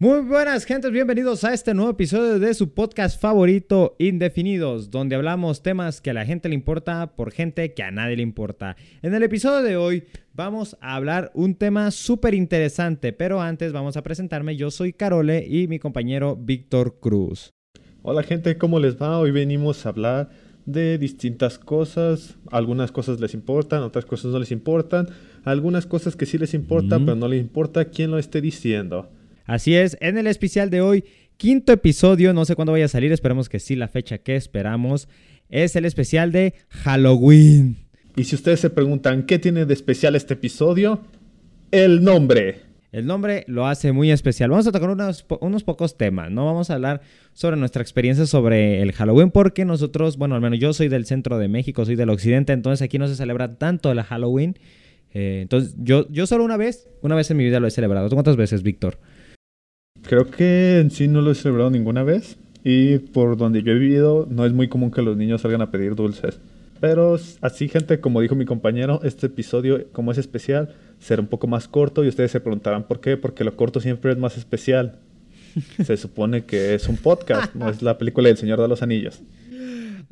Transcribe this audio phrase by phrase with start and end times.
[0.00, 5.64] Muy buenas gentes, bienvenidos a este nuevo episodio de su podcast favorito Indefinidos, donde hablamos
[5.64, 8.76] temas que a la gente le importa por gente que a nadie le importa.
[9.02, 13.96] En el episodio de hoy vamos a hablar un tema súper interesante, pero antes vamos
[13.96, 17.52] a presentarme, yo soy Carole y mi compañero Víctor Cruz.
[18.02, 19.18] Hola gente, ¿cómo les va?
[19.18, 20.30] Hoy venimos a hablar
[20.64, 25.08] de distintas cosas, algunas cosas les importan, otras cosas no les importan,
[25.42, 29.10] algunas cosas que sí les importan, pero no les importa quién lo esté diciendo.
[29.48, 31.04] Así es, en el especial de hoy,
[31.38, 35.08] quinto episodio, no sé cuándo vaya a salir, esperemos que sí, la fecha que esperamos,
[35.48, 37.78] es el especial de Halloween.
[38.14, 41.00] Y si ustedes se preguntan qué tiene de especial este episodio,
[41.70, 42.60] el nombre.
[42.92, 44.50] El nombre lo hace muy especial.
[44.50, 46.44] Vamos a tocar unos, unos, pocos temas, ¿no?
[46.44, 47.00] Vamos a hablar
[47.32, 51.38] sobre nuestra experiencia sobre el Halloween, porque nosotros, bueno, al menos yo soy del centro
[51.38, 54.58] de México, soy del occidente, entonces aquí no se celebra tanto el Halloween.
[55.14, 58.10] Eh, entonces, yo, yo solo una vez, una vez en mi vida lo he celebrado.
[58.10, 58.98] ¿Tú cuántas veces, Víctor?
[60.08, 63.78] Creo que en sí no lo he celebrado ninguna vez y por donde yo he
[63.78, 66.40] vivido no es muy común que los niños salgan a pedir dulces.
[66.80, 71.46] Pero así gente, como dijo mi compañero, este episodio como es especial será un poco
[71.46, 74.98] más corto y ustedes se preguntarán por qué, porque lo corto siempre es más especial.
[75.84, 79.20] Se supone que es un podcast, no es la película del Señor de los Anillos.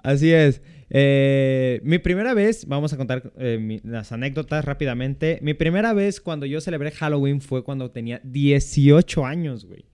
[0.02, 0.60] Así es.
[0.88, 5.38] Eh, mi primera vez, vamos a contar eh, las anécdotas rápidamente.
[5.42, 9.84] Mi primera vez cuando yo celebré Halloween fue cuando tenía 18 años, güey.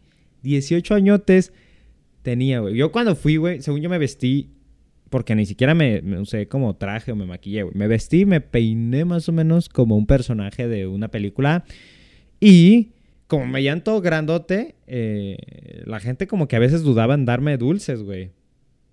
[0.43, 1.53] 18 añotes
[2.23, 2.77] tenía, güey.
[2.77, 4.51] Yo cuando fui, güey, según yo me vestí,
[5.09, 7.75] porque ni siquiera me, usé como traje o me maquillé, güey.
[7.77, 11.65] Me vestí, me peiné más o menos como un personaje de una película.
[12.41, 12.91] Y
[13.29, 15.39] como me llanto grandote, eh,
[15.87, 18.31] la gente como que a veces dudaba en darme dulces, güey.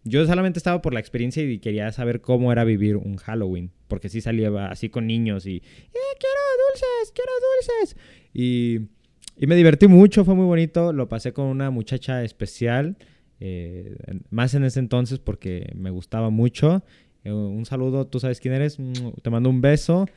[0.04, 3.72] Yo solamente estaba por la experiencia y quería saber cómo era vivir un Halloween.
[3.88, 5.58] Porque sí salía así con niños y...
[5.58, 7.14] ¡Eh, quiero dulces!
[7.14, 7.98] ¡Quiero dulces!
[8.34, 10.94] Y, me divertí mucho, fue muy bonito.
[10.94, 12.98] Lo pasé con una muchacha especial.
[13.42, 13.96] Eh,
[14.30, 16.84] más en ese entonces porque me gustaba mucho.
[17.24, 18.78] Eh, un saludo, tú sabes quién eres.
[19.22, 20.08] Te mando un beso.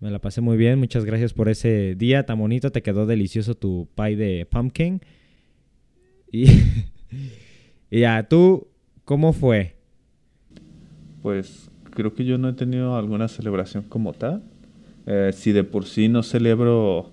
[0.00, 0.78] Me la pasé muy bien.
[0.78, 2.70] Muchas gracias por ese día tan bonito.
[2.70, 5.02] Te quedó delicioso tu pie de pumpkin.
[6.30, 6.46] Y
[7.90, 8.67] ya, tú
[9.08, 9.74] ¿Cómo fue?
[11.22, 14.42] Pues creo que yo no he tenido alguna celebración como tal.
[15.06, 17.10] Eh, si de por sí no celebro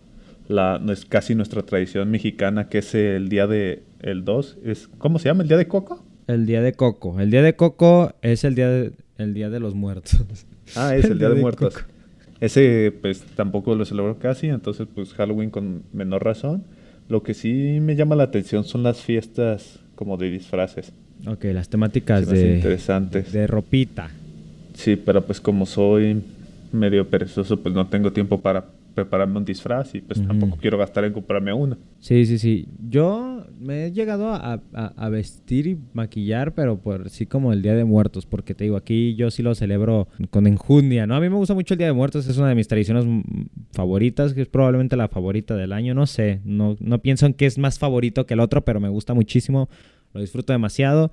[0.50, 4.89] la, no es casi nuestra tradición mexicana, que es el día de el 2, es,
[4.97, 5.44] ¿cómo se llama?
[5.44, 6.03] ¿El día de Coco?
[6.28, 7.17] El día de Coco.
[7.17, 10.19] El día de Coco es el día de, el día de los muertos.
[10.75, 11.75] Ah, es el, día, de, muertos.
[12.41, 16.66] Ese pues tampoco lo celebro casi, entonces pues Halloween con menor razón.
[17.07, 20.91] Lo que sí me llama la atención son las fiestas como de disfraces.
[21.28, 23.31] Ok, las temáticas de, interesantes.
[23.31, 24.09] de ropita.
[24.74, 26.22] Sí, pero pues como soy
[26.72, 28.66] medio perezoso, pues no tengo tiempo para
[28.96, 31.78] prepararme un disfraz y pues tampoco quiero gastar en comprarme uno.
[32.00, 32.68] Sí, sí, sí.
[32.90, 37.84] Yo me he llegado a, vestir y maquillar, pero por sí como el Día de
[37.84, 41.16] Muertos, porque te digo, aquí yo sí lo celebro con enjundia, ¿no?
[41.16, 43.06] A mí me gusta mucho el Día de Muertos, es una de mis tradiciones
[43.74, 47.46] favoritas, que es probablemente la favorita del año, no sé, no, no pienso en que
[47.46, 49.70] es más favorito que el otro, pero me gusta muchísimo
[50.16, 51.12] lo disfruto demasiado.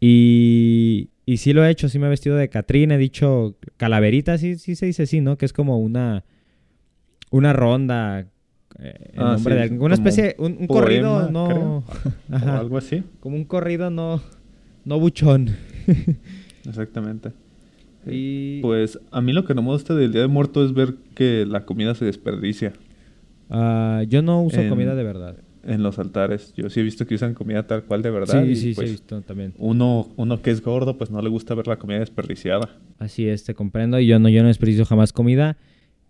[0.00, 4.38] Y, y sí lo he hecho, sí me he vestido de Catrina, he dicho calaverita,
[4.38, 5.36] sí, sí se dice así, ¿no?
[5.36, 6.24] Que es como una,
[7.30, 8.26] una ronda.
[8.78, 11.82] Eh, ah, nombre de alguna especie, un, un corrido no.
[12.30, 13.02] algo así.
[13.20, 14.22] Como un corrido no,
[14.84, 15.50] no buchón.
[16.66, 17.32] Exactamente.
[18.06, 18.60] Y...
[18.60, 21.44] Pues a mí lo que no me gusta del Día de Muertos es ver que
[21.46, 22.74] la comida se desperdicia.
[23.50, 26.54] Ah, yo no uso comida de verdad en los altares.
[26.56, 28.44] Yo sí he visto que usan comida tal cual de verdad.
[28.44, 29.54] Sí, sí, sí, he pues, visto también.
[29.58, 32.70] Uno, uno que es gordo, pues no le gusta ver la comida desperdiciada.
[32.98, 33.98] Así es, te comprendo.
[33.98, 35.56] Y yo no, yo no desperdicio jamás comida.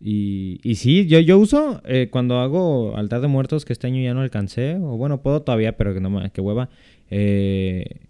[0.00, 4.02] Y, y sí, yo, yo uso eh, cuando hago altar de muertos, que este año
[4.02, 6.68] ya no alcancé, o bueno, puedo todavía, pero que no que hueva.
[7.10, 8.00] Eh,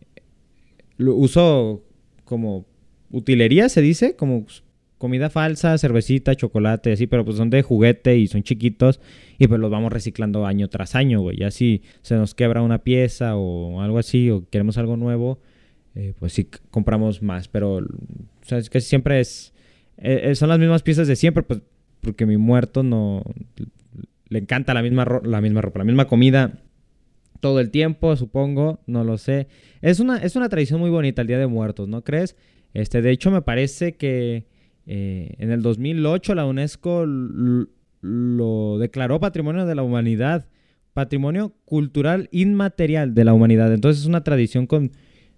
[0.97, 1.85] lo uso
[2.25, 2.67] como
[3.11, 4.47] utilería, se dice, como
[4.99, 9.01] comida falsa, cervecita, chocolate, así, pero pues son de juguete y son chiquitos
[9.39, 11.37] y pues los vamos reciclando año tras año, güey.
[11.37, 15.39] Ya si se nos quebra una pieza o algo así o queremos algo nuevo,
[15.95, 17.85] eh, pues sí compramos más, pero o
[18.43, 19.53] sea, es que siempre es,
[19.99, 21.61] eh, son las mismas piezas de siempre, pues
[22.01, 23.23] porque mi muerto no
[24.29, 26.63] le encanta la misma, la misma ropa, la misma comida
[27.41, 29.49] todo el tiempo, supongo, no lo sé.
[29.83, 32.37] Es una, es una tradición muy bonita el Día de Muertos, ¿no crees?
[32.75, 34.47] Este, de hecho, me parece que
[34.87, 37.05] eh, en el 2008 la UNESCO
[38.01, 40.47] lo declaró Patrimonio de la Humanidad,
[40.93, 43.73] Patrimonio Cultural Inmaterial de la Humanidad.
[43.73, 44.93] Entonces es una tradición con,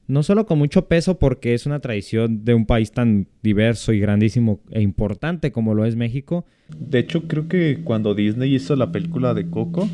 [0.06, 4.00] no solo con mucho peso porque es una tradición de un país tan diverso y
[4.00, 6.44] grandísimo e importante como lo es México.
[6.78, 9.88] De hecho creo que cuando Disney hizo la película de Coco,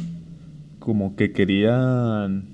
[0.81, 2.54] como que querían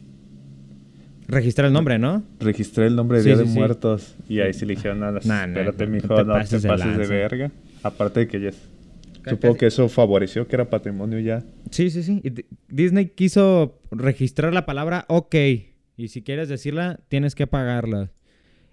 [1.31, 2.23] registrar el nombre, ¿no?
[2.38, 4.17] Registrar el nombre de Día de Muertos.
[4.29, 5.19] Y ahí sí le dijeron nada.
[5.19, 7.50] espérate, mijo, no te, pases, de, verga.
[7.82, 8.50] Aparte de que ya
[9.29, 11.44] Supongo que eso favoreció que era patrimonio ya.
[11.71, 12.23] Sí, sí, sí.
[12.69, 15.35] Disney quiso registrar la palabra OK.
[15.97, 18.11] Y si quieres decirla, tienes que pagarla.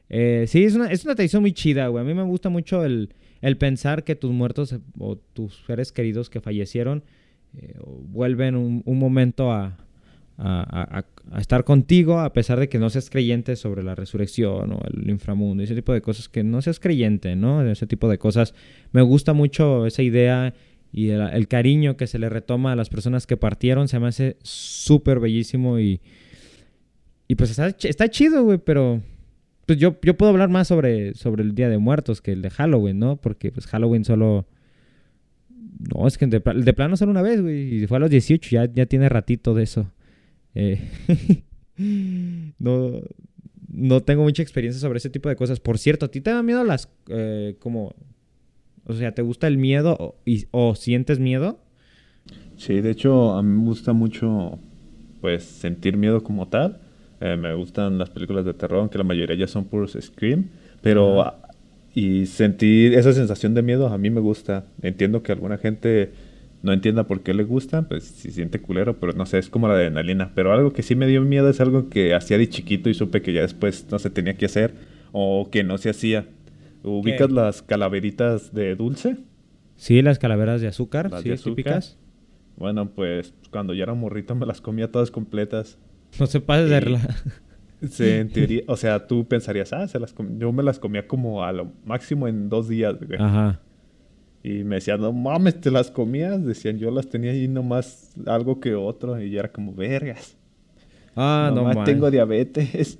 [0.09, 2.01] Eh, sí, es una, es una tradición muy chida, güey.
[2.01, 3.13] A mí me gusta mucho el,
[3.59, 7.03] pensar que tus muertos o tus seres queridos que fallecieron
[7.57, 9.77] eh, vuelven un, momento a,
[10.37, 11.05] a,
[11.37, 15.63] estar contigo a pesar de que no seas creyente sobre la resurrección o el inframundo,
[15.63, 17.67] ese tipo de cosas, que no seas creyente, ¿no?
[17.67, 18.53] Ese tipo de cosas.
[18.91, 20.53] Me gusta mucho esa idea
[20.91, 24.37] y el, cariño que se le retoma a las personas que partieron, se me hace
[24.41, 26.01] súper bellísimo y,
[27.27, 29.01] y pues está, chido, güey, pero
[29.65, 32.49] pues yo, yo puedo hablar más sobre, sobre el Día de Muertos que el de
[32.49, 33.17] Halloween, ¿no?
[33.17, 34.47] Porque pues Halloween solo...
[35.93, 38.49] No, es que de, de plano solo una vez, güey, y fue a los 18,
[38.49, 39.91] ya, ya tiene ratito de eso.
[40.59, 40.79] Eh,
[42.57, 43.01] no,
[43.69, 45.59] no tengo mucha experiencia sobre ese tipo de cosas.
[45.59, 46.89] Por cierto, ¿a ti te da miedo las...
[47.09, 47.93] Eh, como...
[48.85, 50.15] O sea, ¿te gusta el miedo o,
[50.51, 51.59] o sientes miedo?
[52.55, 54.57] Sí, de hecho, a mí me gusta mucho,
[55.21, 56.79] pues, sentir miedo como tal.
[57.19, 60.49] Eh, me gustan las películas de terror, aunque la mayoría ya son puros scream.
[60.81, 61.33] Pero...
[61.93, 64.65] Y sentir esa sensación de miedo a mí me gusta.
[64.83, 66.11] Entiendo que alguna gente
[66.61, 69.67] no entienda por qué le gusta, pues si siente culero, pero no sé, es como
[69.67, 70.31] la adrenalina.
[70.33, 73.21] Pero algo que sí me dio miedo es algo que hacía de chiquito y supe
[73.21, 74.73] que ya después no se tenía que hacer
[75.11, 76.25] o que no se hacía.
[76.83, 79.17] ¿Ubicas las calaveritas de dulce?
[79.75, 81.97] Sí, las calaveras de azúcar, sí, típicas.
[82.57, 85.77] Bueno, pues cuando ya era morrito me las comía todas completas.
[86.19, 87.01] No se pase de verla.
[87.87, 91.43] Sí, en teoría, o sea, tú pensarías, ah, se las yo me las comía como
[91.43, 93.61] a lo máximo en dos días, Ajá.
[94.43, 96.45] Y me decían, no mames, ¿te las comías?
[96.45, 99.21] Decían, yo las tenía ahí nomás algo que otro.
[99.21, 100.37] Y ya era como, vergas.
[101.15, 101.83] Ah, no mames.
[101.83, 102.99] tengo diabetes.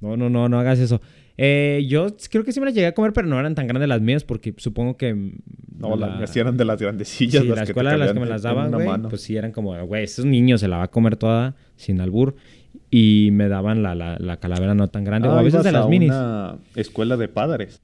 [0.00, 1.00] No, no, no, no hagas eso.
[1.38, 3.88] Eh, yo creo que sí me las llegué a comer, pero no eran tan grandes
[3.88, 5.14] las mías porque supongo que...
[5.78, 7.42] No, las mías eran de las grandecillas.
[7.42, 9.80] Sí, las la escuela de las que me las daban, güey, pues sí eran como,
[9.86, 12.34] güey, estos niños se la va a comer toda sin albur.
[12.90, 15.28] Y me daban la, la, calavera no tan grande.
[15.28, 16.10] o a ah, veces de las a minis.
[16.10, 17.80] una escuela de padres.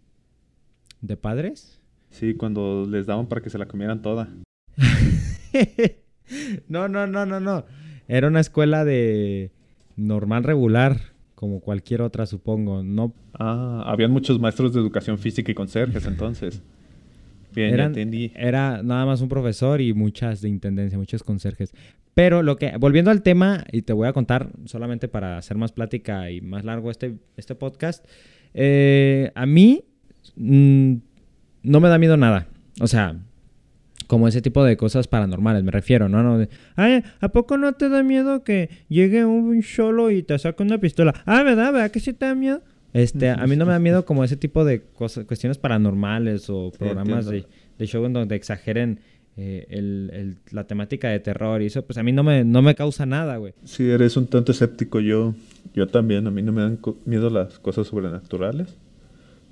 [1.01, 1.78] ¿De padres?
[2.11, 4.29] Sí, cuando les daban para que se la comieran toda.
[6.69, 7.65] no, no, no, no, no.
[8.09, 9.51] Era una escuela de
[9.97, 10.99] normal regular,
[11.35, 12.83] como cualquier otra, supongo.
[12.83, 13.15] No.
[13.35, 16.63] Ah, habían muchos maestros de educación física y conserjes entonces.
[17.55, 18.33] Bien, ya entendí.
[18.35, 21.73] Era nada más un profesor y muchas de intendencia, muchos conserjes.
[22.15, 25.73] Pero lo que, volviendo al tema, y te voy a contar solamente para hacer más
[25.73, 28.05] plática y más largo este, este podcast,
[28.55, 29.85] eh, a mí
[30.35, 30.95] mm,
[31.69, 32.47] no me da miedo nada.
[32.81, 33.17] O sea,
[34.07, 36.23] como ese tipo de cosas paranormales, me refiero, ¿no?
[36.23, 40.63] no Ay, ¿a poco no te da miedo que llegue un solo y te saque
[40.63, 41.15] una pistola?
[41.27, 41.73] Ah, ¿verdad?
[41.73, 42.63] ¿Verdad que sí te da miedo?
[42.95, 46.73] Este, a mí no me da miedo como ese tipo de cosas, cuestiones paranormales o
[46.77, 47.45] programas de,
[47.81, 49.01] show en donde exageren
[49.37, 52.75] eh, el, la temática de terror y eso, pues a mí no me, no me
[52.75, 53.53] causa nada, güey.
[53.65, 55.01] Sí, eres un tanto escéptico.
[55.01, 55.35] Yo,
[55.75, 58.75] yo también, a mí no me dan miedo las cosas sobrenaturales.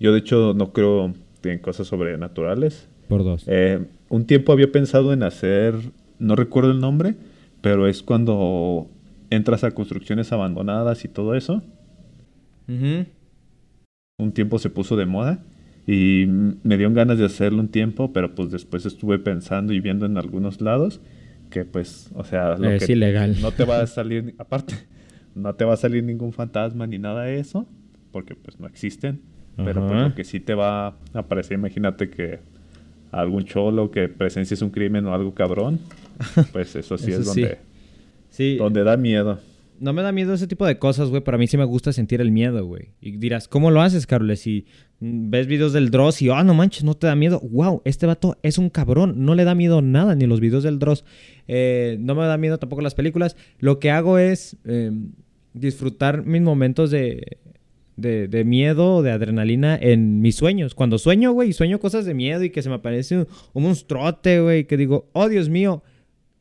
[0.01, 1.15] Yo, de hecho, no creo
[1.53, 2.89] en cosas sobrenaturales.
[3.09, 3.45] Por dos.
[3.47, 5.75] Eh, un tiempo había pensado en hacer,
[6.19, 7.15] no recuerdo el nombre,
[7.61, 8.89] pero es cuando
[9.31, 11.63] entras a construcciones abandonadas y todo eso.
[12.69, 15.45] Un tiempo se puso de moda
[15.87, 20.05] y me dio ganas de hacerlo un tiempo, pero pues después estuve pensando y viendo
[20.07, 21.01] en algunos lados
[21.51, 23.37] que pues, o sea, lo es ilegal.
[23.41, 24.75] No te va a salir, aparte,
[25.35, 27.67] no te va a salir ningún fantasma ni nada de eso,
[28.11, 29.21] porque pues no existen.
[29.57, 32.41] Pero pues lo que sí te va a aparecer, imagínate que
[33.11, 35.81] algún cholo que presencies un crimen o algo cabrón,
[36.53, 37.59] pues eso sí es donde,
[38.29, 38.57] sí.
[38.57, 39.41] donde da miedo.
[39.79, 41.93] No me da miedo ese tipo de cosas, güey, pero a mí sí me gusta
[41.93, 42.93] sentir el miedo, güey.
[43.01, 44.39] Y dirás, ¿cómo lo haces, Carlos?
[44.41, 44.65] Si
[45.01, 47.41] ves videos del Dross y, ah, no manches, no te da miedo.
[47.41, 49.25] Wow, este vato es un cabrón.
[49.25, 51.05] No le da miedo nada, ni los videos del Dross.
[51.47, 53.37] Eh, no me da miedo tampoco las películas.
[53.59, 54.93] Lo que hago es eh,
[55.53, 57.39] disfrutar mis momentos de
[57.97, 60.75] de, de miedo, de adrenalina en mis sueños.
[60.75, 64.41] Cuando sueño, güey, sueño cosas de miedo y que se me aparece un, un monstruote,
[64.41, 65.83] güey, que digo, oh Dios mío,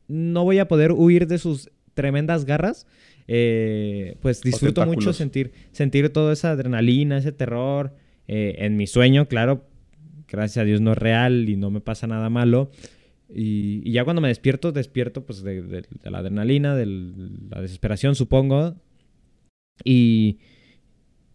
[0.08, 2.86] no voy a poder huir de sus tremendas garras.
[3.28, 7.92] Eh, pues disfruto mucho sentir, sentir toda esa adrenalina, ese terror
[8.28, 9.64] eh, en mi sueño, claro.
[10.28, 12.70] Gracias a Dios no es real y no me pasa nada malo.
[13.34, 18.14] Y, y ya cuando me despierto, despierto pues de, de la adrenalina, de la desesperación,
[18.14, 18.76] supongo.
[19.84, 20.38] Y,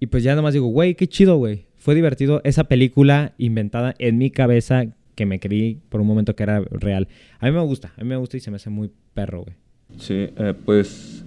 [0.01, 1.67] y pues ya nomás digo, güey, qué chido, güey.
[1.77, 6.43] Fue divertido esa película inventada en mi cabeza que me creí por un momento que
[6.43, 7.07] era real.
[7.39, 9.55] A mí me gusta, a mí me gusta y se me hace muy perro, güey.
[9.97, 11.23] Sí, eh, pues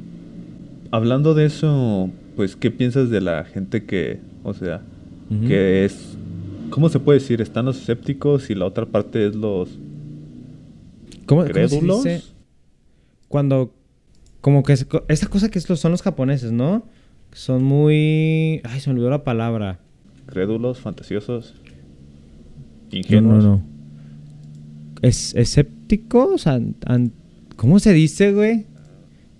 [0.90, 4.82] hablando de eso, pues ¿qué piensas de la gente que, o sea,
[5.48, 6.16] que es,
[6.70, 7.40] ¿cómo se puede decir?
[7.40, 9.70] Están los escépticos y la otra parte es los
[11.26, 12.04] ¿Cómo, cómo se crédulos.
[12.04, 12.22] dice?
[13.28, 13.72] Cuando,
[14.40, 16.86] como que es- esa cosa que es son los japoneses, ¿no?
[17.34, 18.60] Son muy...
[18.64, 19.80] Ay, se me olvidó la palabra.
[20.26, 21.54] Crédulos, fantasiosos,
[22.90, 23.44] No, ingenuos.
[23.44, 23.62] no, no.
[25.02, 26.46] ¿Es escépticos?
[26.46, 27.12] An- an-
[27.56, 28.64] ¿Cómo se dice, güey?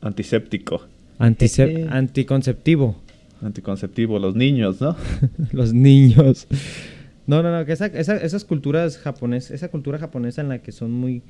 [0.03, 0.83] Antiséptico,
[1.19, 1.87] Anticep- Eh, eh.
[1.89, 2.97] Anticonceptivo.
[3.41, 4.97] anticonceptivo, los niños, ¿no?
[5.53, 6.47] Los niños.
[7.27, 10.73] No, no, no, que esa, esa- esas culturas japonesas, esa cultura japonesa en la que
[10.73, 11.23] son muy,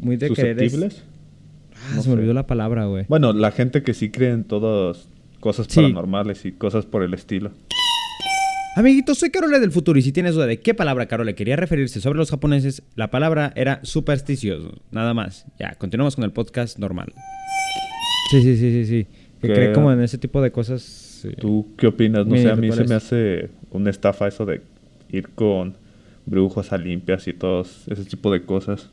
[0.00, 1.02] muy de ¿Susceptibles?
[1.74, 3.04] Ah, No se me olvidó la palabra, güey.
[3.08, 5.08] Bueno, la gente que sí cree en todas
[5.44, 5.76] cosas Sí.
[5.82, 7.50] paranormales y cosas por el estilo.
[8.76, 12.00] Amiguitos, soy Carole del futuro y si tienes duda de qué palabra Carole quería referirse
[12.00, 15.44] sobre los japoneses, la palabra era supersticioso, nada más.
[15.60, 17.12] Ya, continuamos con el podcast normal.
[18.30, 19.06] Sí, sí, sí, sí, sí.
[19.42, 20.80] Que cree como en ese tipo de cosas.
[20.82, 21.28] sí.
[21.38, 22.26] ¿Tú qué opinas?
[22.26, 22.88] No Mira, sé, a mí ¿cuál se es?
[22.88, 24.62] me hace una estafa eso de
[25.10, 25.76] ir con
[26.26, 28.90] brujos a limpias y todos ese tipo de cosas.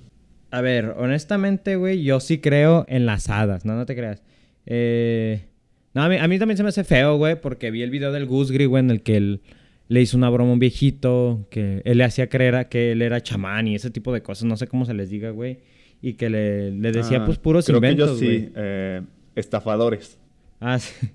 [0.52, 4.22] A ver, honestamente, güey, yo sí creo en las hadas, no, no te creas.
[4.66, 5.46] Eh,
[5.94, 8.12] no, a mí, a mí también se me hace feo, güey, porque vi el video
[8.12, 9.42] del Goose Gris, güey, en el que él
[9.88, 13.02] le hizo una broma a un viejito, que él le hacía creer a que él
[13.02, 15.60] era chamán y ese tipo de cosas, no sé cómo se les diga, güey.
[16.02, 19.02] Y que le, le decía, Ah, pues, puros creo inventos, que ellos sí, eh,
[19.36, 20.18] estafadores.
[20.60, 21.10] Ah, sí.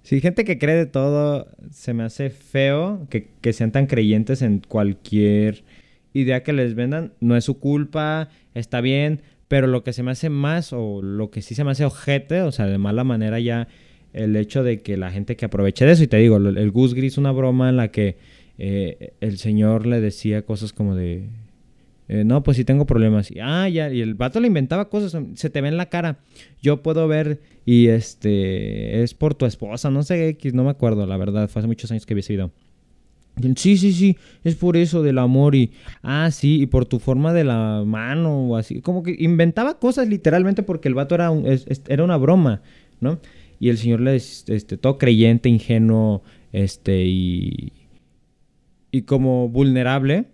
[0.03, 4.41] Sí, gente que cree de todo, se me hace feo que, que sean tan creyentes
[4.41, 5.65] en cualquier
[6.13, 7.13] idea que les vendan.
[7.21, 11.33] No es su culpa, está bien, pero lo que se me hace más, o lo
[11.33, 13.67] que sí se me hace ojete, o sea, de mala manera ya,
[14.13, 16.95] el hecho de que la gente que aproveche de eso, y te digo, el, Goose
[16.95, 18.17] Gris, una broma en la que
[18.59, 21.31] eh, el señor le decía cosas como de...
[22.07, 23.33] eh, no, pues sí tengo problemas.
[23.33, 26.21] Y, ah, ya, y el vato le inventaba cosas, se te ve en la cara.
[26.63, 31.09] Yo puedo ver y este es por tu esposa, no sé X, no me acuerdo,
[31.09, 32.53] la verdad, fue hace muchos años que vi ese video.
[33.57, 35.71] Sí, sí, sí, es por eso del amor y
[36.03, 40.09] ah, sí, y por tu forma de la mano o así, como que inventaba cosas
[40.09, 42.63] literalmente porque el vato era un- es- era una broma,
[43.01, 43.19] ¿no?
[43.59, 47.73] Y el señor le este todo creyente, ingenuo, este y
[48.93, 50.25] y como vulnerable,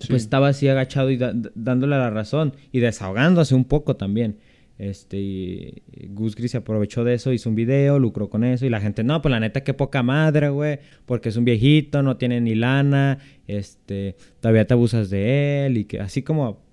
[0.00, 0.08] Sí.
[0.08, 4.36] pues estaba así agachado y da- dándole la razón y desahogándose un poco también.
[4.76, 8.70] Este, y Gus Gris se aprovechó de eso, hizo un video, lucró con eso y
[8.70, 12.16] la gente, no, pues la neta qué poca madre, güey, porque es un viejito, no
[12.16, 16.64] tiene ni lana, este, todavía te abusas de él y que así como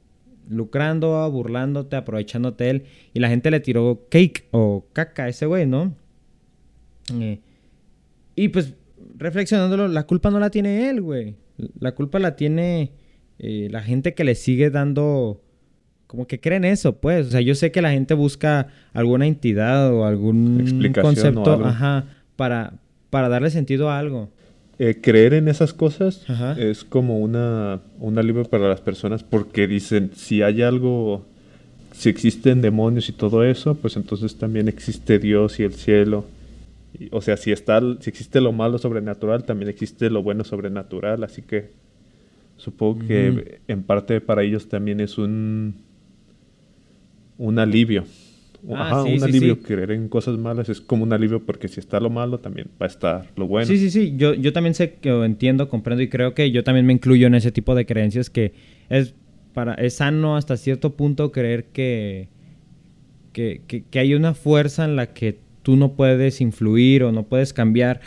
[0.50, 5.68] lucrando, burlándote, aprovechándote él y la gente le tiró cake o caca a ese güey,
[5.68, 5.96] ¿no?
[7.14, 7.40] Eh,
[8.36, 8.74] y pues,
[9.18, 11.36] reflexionándolo, la culpa no la tiene él, güey.
[11.80, 12.92] La culpa la tiene
[13.40, 15.42] eh, la gente que le sigue dando...
[16.12, 17.28] Como que creen eso, pues.
[17.28, 22.04] O sea, yo sé que la gente busca alguna entidad o algún o concepto, ajá,
[22.36, 22.74] para,
[23.10, 24.30] para darle sentido a algo.
[24.78, 26.60] Eh, creer en esas cosas Ajá.
[26.60, 31.26] es como una, un alivio para las personas porque dicen, si hay algo,
[31.94, 36.26] si existen demonios y todo eso, pues entonces también existe Dios y el cielo.
[37.00, 41.24] Y, o sea, si, está, si existe lo malo sobrenatural, también existe lo bueno sobrenatural.
[41.24, 41.70] Así que
[42.58, 45.76] supongo que en parte para ellos también es un,
[47.42, 48.06] un alivio.
[48.70, 49.56] Ah, Ajá, sí, un sí, alivio.
[49.56, 49.62] sí.
[49.64, 52.86] Creer en cosas malas es como un alivio porque si está lo malo, también va
[52.86, 53.66] a estar lo bueno.
[53.66, 54.14] Sí, sí, sí.
[54.18, 57.34] Yo, yo también sé que entiendo, comprendo y creo que yo también me incluyo en
[57.36, 58.54] ese tipo de creencias que
[58.90, 59.16] es
[59.54, 62.30] para es sano hasta cierto punto creer que,
[63.34, 67.24] que, que, que hay una fuerza en la que tú no puedes influir o no
[67.24, 68.00] puedes cambiar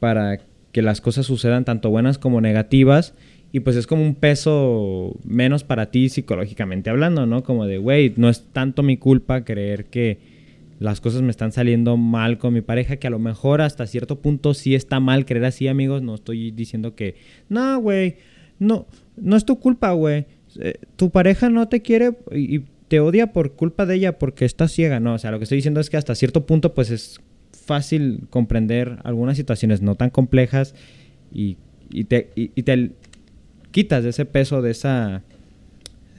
[0.00, 0.38] para
[0.72, 3.14] que las cosas sucedan tanto buenas como negativas.
[3.54, 7.44] Y pues es como un peso menos para ti psicológicamente hablando, ¿no?
[7.44, 10.18] Como de, güey, no es tanto mi culpa creer que
[10.80, 14.18] las cosas me están saliendo mal con mi pareja, que a lo mejor hasta cierto
[14.18, 16.02] punto sí está mal creer así, amigos.
[16.02, 17.14] No estoy diciendo que,
[17.48, 18.16] no, güey,
[18.58, 20.26] no, no es tu culpa, güey.
[20.58, 24.66] Eh, tu pareja no te quiere y, te odia por culpa de ella porque está
[24.66, 24.98] ciega.
[24.98, 27.20] No, o sea, lo que estoy diciendo es que hasta cierto punto, pues es
[27.52, 30.74] fácil comprender algunas situaciones no tan complejas
[31.32, 31.56] y
[32.08, 32.90] te, y- y te
[33.74, 35.22] quitas de ese peso, de esa.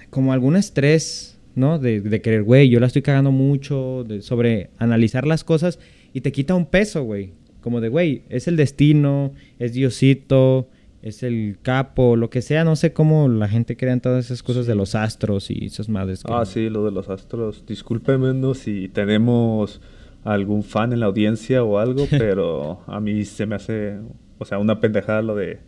[0.10, 1.80] como algún estrés, ¿no?
[1.80, 5.80] De, de querer, güey, yo la estoy cagando mucho, de sobre analizar las cosas
[6.14, 7.32] y te quita un peso, güey.
[7.62, 10.68] Como de, güey, es el destino, es Diosito,
[11.02, 14.44] es el capo, lo que sea, no sé cómo la gente crea en todas esas
[14.44, 16.24] cosas de los astros y esas madres.
[16.24, 17.64] que- Ah, sí, lo de los astros.
[17.66, 19.82] Discúlpenme si tenemos
[20.24, 23.98] algún fan en la audiencia o algo, pero a mí se me hace,
[24.40, 25.60] o sea, una pendejada lo de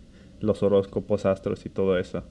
[0.41, 2.23] los horóscopos, astros y todo eso.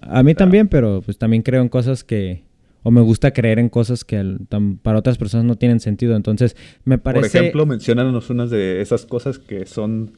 [0.00, 2.44] A mí sea- también, pero pues también creo en cosas que...
[2.82, 4.36] o me gusta creer en cosas que
[4.82, 6.16] para otras personas no tienen sentido.
[6.16, 7.28] Entonces, me parece...
[7.28, 10.12] Por ejemplo, menciónanos unas de esas cosas que son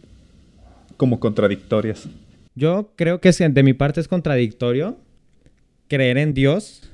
[0.96, 2.08] como contradictorias.
[2.54, 4.96] Yo creo que de mi parte es contradictorio
[5.88, 6.90] creer en Dios,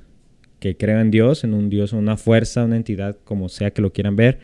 [0.58, 3.92] que creo en Dios, en un Dios, una fuerza, una entidad, como sea que lo
[3.92, 4.40] quieran ver,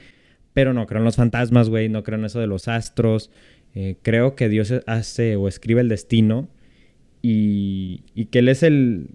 [0.52, 3.30] pero no creo en los fantasmas, güey, no creo en eso de los astros.
[3.74, 6.48] Eh, creo que Dios hace o escribe el destino
[7.22, 9.08] y, y que Él es el,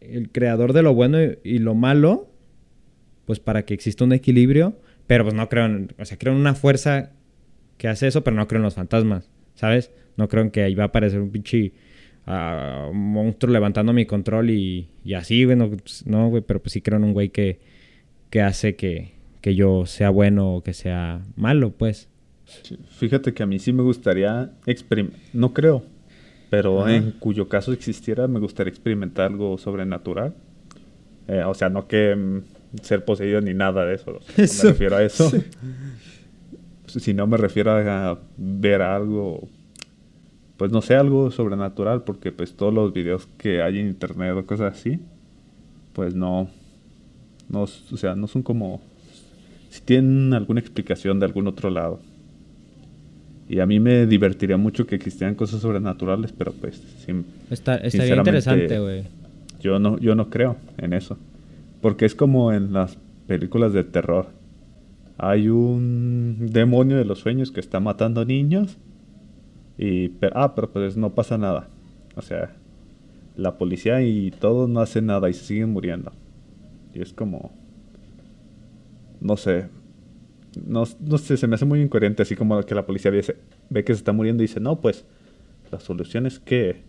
[0.00, 2.30] el creador de lo bueno y, lo malo,
[3.24, 6.40] pues para que exista un equilibrio, pero pues no creo en, o sea, creo en
[6.40, 7.12] una fuerza
[7.76, 9.92] que hace eso, pero no creo en los fantasmas, ¿sabes?
[10.16, 11.72] No creo en que ahí va a aparecer un pinche
[12.26, 16.72] ah, monstruo levantando mi control y, y así, güey, no, pues, no, güey, pero pues
[16.72, 17.60] sí creo en un güey que,
[18.30, 22.08] que hace que, que yo sea bueno o que sea malo, pues.
[22.98, 25.82] Fíjate que a mí sí me gustaría experimentar, no creo,
[26.50, 26.94] pero Ajá.
[26.94, 30.34] en cuyo caso existiera, me gustaría experimentar algo sobrenatural.
[31.28, 32.40] Eh, o sea, no que mm,
[32.82, 34.12] ser poseído ni nada de eso.
[34.12, 34.64] o sea, no Eso.
[34.64, 35.30] me refiero a eso.
[36.86, 39.46] si no me refiero a ver algo,
[40.56, 44.46] pues no sé, algo sobrenatural, porque pues todos los videos que hay en internet o
[44.46, 44.98] cosas así,
[45.92, 46.48] pues no,
[47.48, 48.80] no, o sea, no son como,
[49.68, 52.00] si tienen alguna explicación de algún otro lado.
[53.48, 56.76] Y a mí me divertiría mucho que existieran cosas sobrenaturales, pero pues
[57.06, 59.04] sim- Está, estaría interesante, güey.
[59.60, 61.16] yo no, yo no creo en eso.
[61.80, 64.26] Porque es como en las películas de terror.
[65.16, 68.76] Hay un demonio de los sueños que está matando niños.
[69.78, 71.68] Y, pe- ah, pero pues no pasa nada.
[72.16, 72.50] O sea,
[73.36, 76.12] la policía y todo no hace nada y se siguen muriendo.
[76.94, 77.50] Y es como...
[79.20, 79.66] No sé.
[80.66, 82.22] No, no sé, se me hace muy incoherente.
[82.22, 83.24] Así como que la policía ve,
[83.70, 85.04] ve que se está muriendo y dice, no, pues
[85.70, 86.88] la solución es que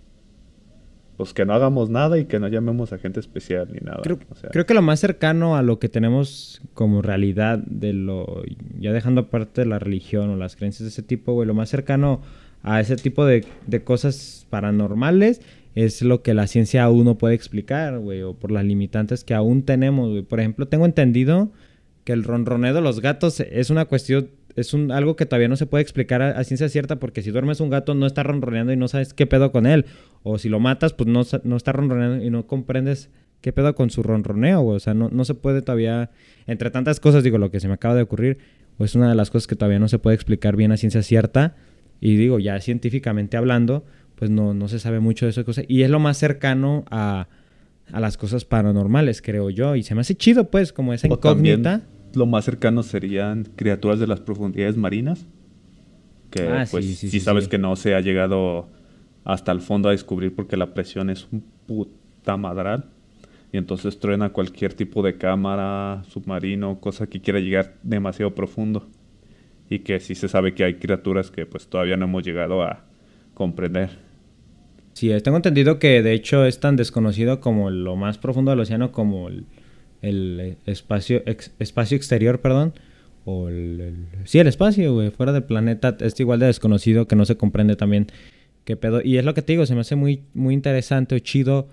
[1.20, 4.00] pues que no hagamos nada y que no llamemos a gente especial ni nada.
[4.04, 7.92] Creo, o sea, creo que lo más cercano a lo que tenemos como realidad de
[7.92, 8.42] lo...
[8.80, 11.46] Ya dejando aparte la religión o las creencias de ese tipo, güey.
[11.46, 12.22] Lo más cercano
[12.64, 15.42] a ese tipo de, de cosas paranormales
[15.76, 18.22] es lo que la ciencia aún no puede explicar, güey.
[18.22, 20.22] O por las limitantes que aún tenemos, güey.
[20.22, 21.52] Por ejemplo, tengo entendido
[22.04, 24.30] que el ronroneo de los gatos es una cuestión...
[24.56, 27.62] Es un, algo que todavía no se puede explicar a, ciencia cierta porque si duermes
[27.62, 29.86] un gato no está ronroneando y no sabes qué pedo con él.
[30.24, 33.10] O si lo matas, pues no, no está ronroneando y no comprendes
[33.42, 34.66] qué pedo con su ronroneo.
[34.66, 36.10] O sea, no, no se puede todavía,
[36.46, 38.40] entre tantas cosas, digo, lo que se me acaba de ocurrir,
[38.80, 41.56] es una de las cosas que todavía no se puede explicar bien a ciencia cierta.
[42.02, 43.86] Y digo, ya científicamente hablando,
[44.16, 45.66] pues no, no se sabe mucho de esas cosas.
[45.68, 47.28] Y es lo más cercano a,
[47.92, 49.76] a las cosas paranormales, creo yo.
[49.76, 51.82] Y se me hace chido, pues, como esa incógnita.
[52.14, 55.26] lo más cercano serían criaturas de las profundidades marinas.
[56.30, 58.70] Que Ah, pues sí, sí, sí, sí, sabes que no se ha llegado
[59.24, 62.86] hasta el fondo a descubrir porque la presión es un puta madral.
[63.52, 68.88] Y entonces truena cualquier tipo de cámara, submarino, cosa que quiera llegar demasiado profundo.
[69.70, 72.86] Y que sí se sabe que hay criaturas que pues todavía no hemos llegado a
[73.34, 74.09] comprender.
[74.94, 78.92] Sí, tengo entendido que de hecho es tan desconocido como lo más profundo del océano
[78.92, 79.46] como el,
[80.02, 82.74] eh, espacio, ex- espacio exterior, perdón.
[83.26, 87.16] O el, el- sí, el espacio, güey, fuera del planeta es igual de desconocido que
[87.16, 88.08] no se comprende también
[88.66, 89.02] qué pedo.
[89.04, 91.68] Y es lo que te digo, se me hace muy, muy interesante o chido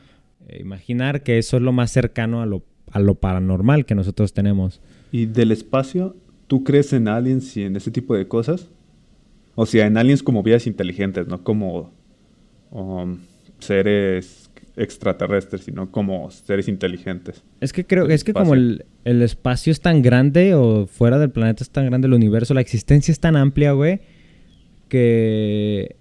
[0.48, 4.32] eh, imaginar que eso es lo más cercano a lo, a lo paranormal que nosotros
[4.34, 4.80] tenemos.
[5.10, 6.14] ¿Y del espacio,
[6.46, 8.68] tú crees en aliens y en ese tipo de cosas?
[9.56, 11.90] O sea, en aliens como vidas inteligentes, no como
[12.70, 13.18] um,
[13.58, 17.42] seres extraterrestres, sino como seres inteligentes.
[17.60, 21.30] Es que creo es que como el, el espacio es tan grande o fuera del
[21.30, 24.00] planeta es tan grande el universo, la existencia es tan amplia, güey,
[24.88, 25.96] que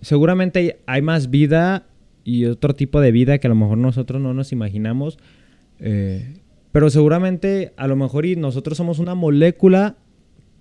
[0.00, 1.86] seguramente hay, hay más vida
[2.24, 5.18] y otro tipo de vida que a lo mejor nosotros no nos imaginamos.
[5.78, 6.40] eh,
[6.72, 9.96] pero seguramente a lo mejor y nosotros somos una molécula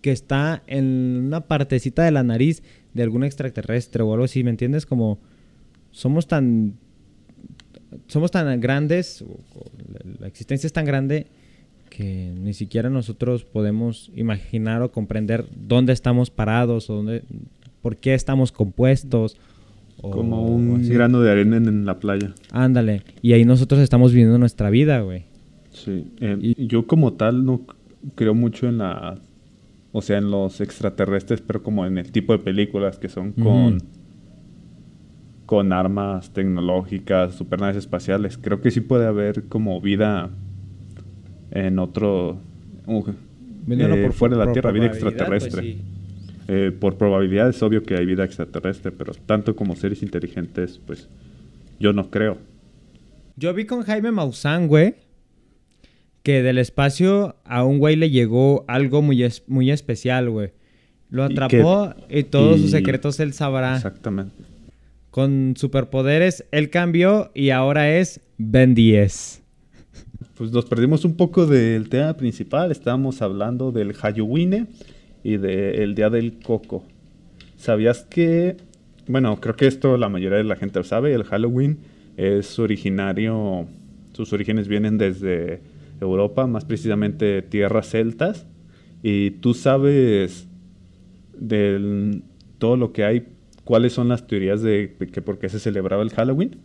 [0.02, 4.50] que está en una partecita de la nariz de algún extraterrestre o algo así, ¿me
[4.50, 4.86] entiendes?
[4.86, 5.20] Como
[5.96, 6.74] somos tan
[8.08, 9.26] somos tan grandes, o-
[9.58, 11.28] o la- la existencia es tan grande
[11.90, 17.24] que ni siquiera nosotros podemos imaginar o comprender dónde estamos parados o dónde,
[17.82, 19.38] por qué estamos compuestos.
[20.02, 20.90] o- Como o un así.
[20.90, 22.36] grano de arena en, en la playa.
[22.52, 23.02] Ándale.
[23.22, 25.24] Y ahí nosotros estamos viviendo nuestra vida, güey.
[25.72, 26.06] Sí.
[26.20, 27.62] eh, Y- yo como tal no
[28.16, 29.18] creo mucho en la...
[29.94, 33.76] O sea, en los extraterrestres, pero como en el tipo de películas que son con...
[33.78, 33.86] Ujú.
[35.46, 38.38] Con armas tecnológicas, supernaves espaciales.
[38.38, 40.30] Creo que sí puede haber como vida
[41.52, 42.40] en otro...
[42.88, 43.04] uh,
[43.70, 45.62] eh, por- fuera de la Tierra, vida extraterrestre.
[45.62, 45.82] pues sí.
[46.48, 51.10] Eh, por probabilidad es obvio que hay vida extraterrestre, pero tanto como seres inteligentes, pues
[51.80, 52.38] yo no creo.
[53.36, 54.96] Yo vi con Jaime Maussan, güey,
[56.24, 60.52] que del espacio a un güey le llegó algo muy, es- muy especial, güey.
[61.10, 63.76] Lo Y atrapó y, todos sus secretos él sabrá.
[63.76, 64.34] Exactamente.
[65.16, 69.44] Con superpoderes, él cambió y ahora es Ben 10.
[70.38, 72.70] Pues nos perdimos un poco del tema principal.
[72.70, 74.68] Estábamos hablando del Halloween
[75.24, 76.84] y del Día del Coco.
[77.56, 78.58] ¿Sabías que,
[79.08, 81.78] bueno, creo que esto la mayoría de la gente lo sabe, el Halloween
[82.18, 83.70] es originario,
[84.12, 85.62] sus orígenes vienen desde
[86.02, 88.48] Europa, más precisamente tierras celtas.
[89.02, 90.50] Y tú sabes
[91.40, 92.22] de
[92.58, 93.28] todo lo que hay,
[93.66, 96.58] cuáles son las teorías de que por qué se celebraba el Halloween.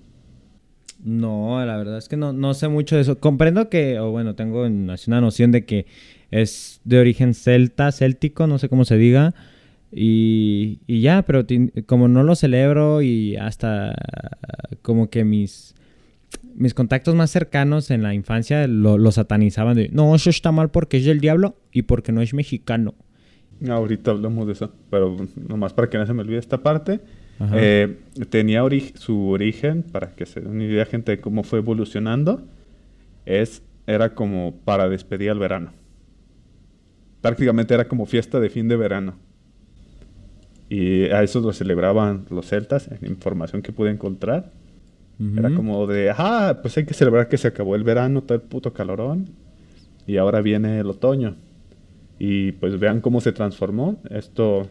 [1.02, 3.18] No, la verdad es que no, no sé mucho de eso.
[3.18, 5.86] Comprendo que, o bueno, tengo una noción de que
[6.30, 9.34] es de origen celta, céltico, no sé cómo se diga.
[9.90, 11.44] Y, y ya, pero
[11.86, 13.94] como no lo celebro y hasta
[14.82, 15.74] como que mis,
[16.54, 20.98] mis contactos más cercanos en la infancia lo, lo satanizaban no, eso está mal porque
[20.98, 22.94] es del diablo y porque no es mexicano.
[23.68, 25.16] Ahorita hablamos de eso, pero
[25.48, 27.00] nomás para que no se me olvide esta parte.
[27.54, 31.58] Eh, tenía ori- su origen, para que se den una idea, gente, de cómo fue
[31.60, 32.42] evolucionando.
[33.26, 35.72] Es, era como para despedir al verano.
[37.20, 39.14] Prácticamente era como fiesta de fin de verano.
[40.68, 44.52] Y a eso lo celebraban los celtas, en información que pude encontrar.
[45.36, 48.42] Era como de, ah, pues hay que celebrar que se acabó el verano, todo el
[48.42, 49.28] puto calorón.
[50.06, 51.36] Y ahora viene el otoño.
[52.20, 54.00] Y pues vean cómo se transformó.
[54.10, 54.68] Esto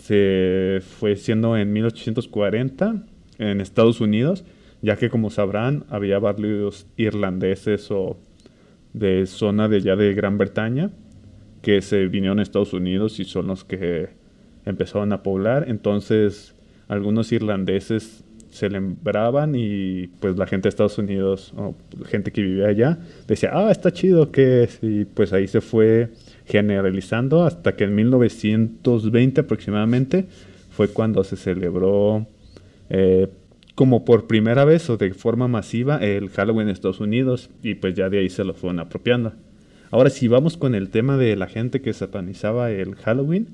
[0.00, 3.02] se fue siendo en 1840
[3.38, 4.44] en Estados Unidos,
[4.82, 8.18] ya que como sabrán había varios irlandeses o
[8.92, 10.90] de zona de ya de Gran Bretaña
[11.62, 14.10] que se vinieron a Estados Unidos y son los que
[14.64, 15.66] empezaron a poblar.
[15.68, 16.54] Entonces
[16.88, 21.74] algunos irlandeses celebraban y pues la gente de Estados Unidos o
[22.06, 24.78] gente que vivía allá decía, ah, está chido que es.
[24.82, 26.10] Y pues ahí se fue
[26.46, 30.26] generalizando hasta que en 1920 aproximadamente
[30.70, 32.26] fue cuando se celebró
[32.88, 33.28] eh,
[33.74, 37.94] como por primera vez o de forma masiva el Halloween en Estados Unidos y pues
[37.94, 39.32] ya de ahí se lo fueron apropiando.
[39.90, 43.48] Ahora si vamos con el tema de la gente que satanizaba el Halloween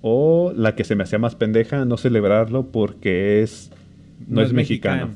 [0.00, 3.70] o la que se me hacía más pendeja no celebrarlo porque es
[4.26, 5.14] no, es mexicano.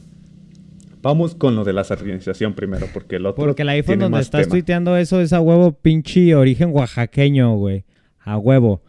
[1.03, 4.19] Vamos con lo de la satanización primero porque el otro Porque el iPhone tiene donde
[4.19, 4.53] más estás tema.
[4.53, 7.85] tuiteando eso es a huevo pinche origen oaxaqueño, güey.
[8.21, 8.83] A huevo.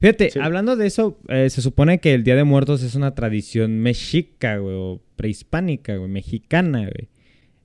[0.00, 0.38] Fíjate, Sí.
[0.40, 4.56] hablando de eso, eh, se supone que el Día de Muertos es una tradición mexica,
[4.58, 7.08] güey, o prehispánica, güey, mexicana, güey.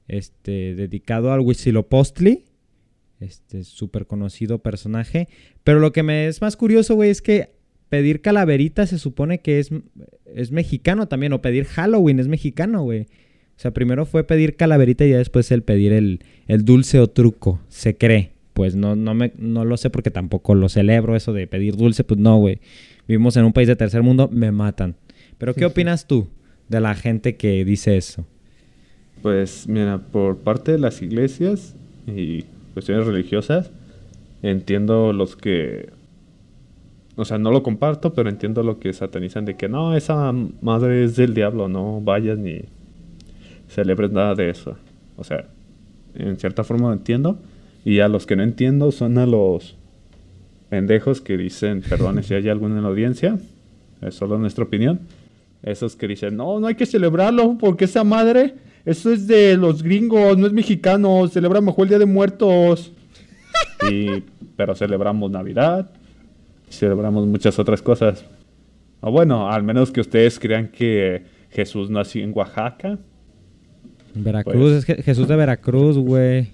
[0.08, 2.46] Este, dedicado al Huitzilopochtli,
[3.20, 5.28] este súper conocido personaje.
[5.64, 7.56] Pero lo que me es más curioso, güey, es que
[7.90, 9.72] pedir calaverita se supone que es,
[10.34, 13.02] es mexicano también, o pedir Halloween es mexicano, güey.
[13.02, 17.08] O sea, primero fue pedir calaverita y ya después el pedir el, el dulce o
[17.08, 18.32] truco, se cree.
[18.54, 22.04] Pues no, no, me, no lo sé porque tampoco lo celebro, eso de pedir dulce,
[22.04, 22.60] pues no, güey.
[23.08, 24.96] Vivimos en un país de tercer mundo, me matan.
[25.38, 26.28] Pero ¿qué opinas tú
[26.68, 28.26] de la gente que dice eso?
[29.22, 31.76] Pues mira, por parte de las iglesias
[32.08, 33.72] y cuestiones religiosas,
[34.42, 35.90] entiendo los que...
[37.20, 41.04] O sea, no lo comparto, pero entiendo lo que satanizan de que no, esa madre
[41.04, 42.62] es del diablo, no vayas ni
[43.68, 44.78] celebres nada de eso.
[45.18, 45.44] O sea,
[46.16, 47.38] en cierta forma lo entiendo.
[47.84, 49.76] Y a los que no entiendo son a los
[50.70, 53.38] pendejos que dicen, perdone si hay alguno en la audiencia,
[54.02, 55.02] es solo nuestra opinión.
[55.62, 58.56] Esos que dicen, no, no hay que celebrarlo porque esa madre,
[58.86, 62.94] eso es de los gringos, no es mexicano, celebra mejor el Día de Muertos.
[63.92, 64.24] y,
[64.56, 65.92] pero celebramos Navidad,
[66.70, 68.26] celebramos muchas otras cosas.
[69.02, 73.00] O bueno, al menos que ustedes crean que Jesús nació en Oaxaca.
[74.16, 76.50] Veracruz, Pues- es que Jesús de Veracruz, güey.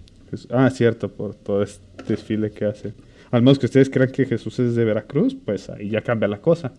[0.50, 2.94] Ah, cierto, por todo este desfile que hace.
[3.32, 6.40] Al menos que ustedes crean que Jesús es de Veracruz, pues ahí ya cambia la
[6.40, 6.74] cosa.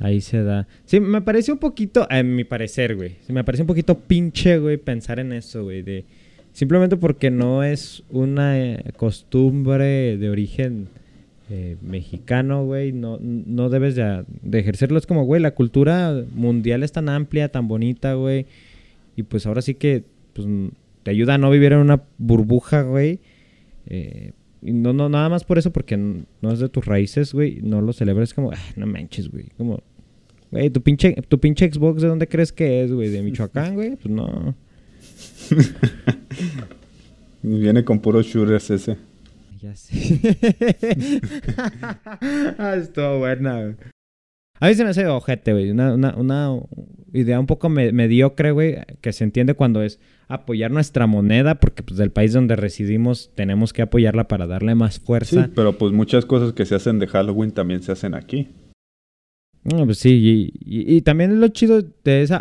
[0.00, 0.66] Ahí se da.
[0.84, 3.16] Sí, me parece un poquito, a mi parecer, güey.
[3.26, 5.82] Sí, me parece un poquito pinche, güey, pensar en eso, güey.
[5.82, 6.04] De,
[6.52, 10.88] simplemente porque no es una eh, costumbre de origen
[11.50, 12.92] eh, mexicano, güey.
[12.92, 14.98] No, no debes de, de ejercerlo.
[14.98, 18.46] Es como, güey, la cultura mundial es tan amplia, tan bonita, güey.
[19.16, 20.46] Y pues ahora sí que pues,
[21.02, 23.20] te ayuda a no vivir en una burbuja, güey.
[23.86, 27.60] Eh, y no, no, nada más por eso, porque no es de tus raíces, güey.
[27.62, 29.46] No lo celebres como, "Ah, no manches, güey.
[29.56, 29.80] Como,
[30.50, 33.08] güey, tu pinche, tu pinche Xbox, ¿de dónde crees que es, güey?
[33.08, 33.96] ¿De Michoacán, güey?
[33.96, 34.54] Pues no.
[37.42, 38.96] Viene con puros shooters ese.
[39.60, 41.20] Ya sé.
[42.58, 43.74] ah, estuvo buena, güey.
[44.60, 45.70] A mí se me hace ojete, güey.
[45.70, 46.60] Una, una, una,
[47.12, 51.98] idea un poco mediocre, güey, que se entiende cuando es apoyar nuestra moneda, porque pues
[51.98, 55.44] del país donde residimos tenemos que apoyarla para darle más fuerza.
[55.44, 58.48] Sí, pero pues muchas cosas que se hacen de Halloween también se hacen aquí.
[59.64, 62.36] No, pues sí, y, también lo chido de esa,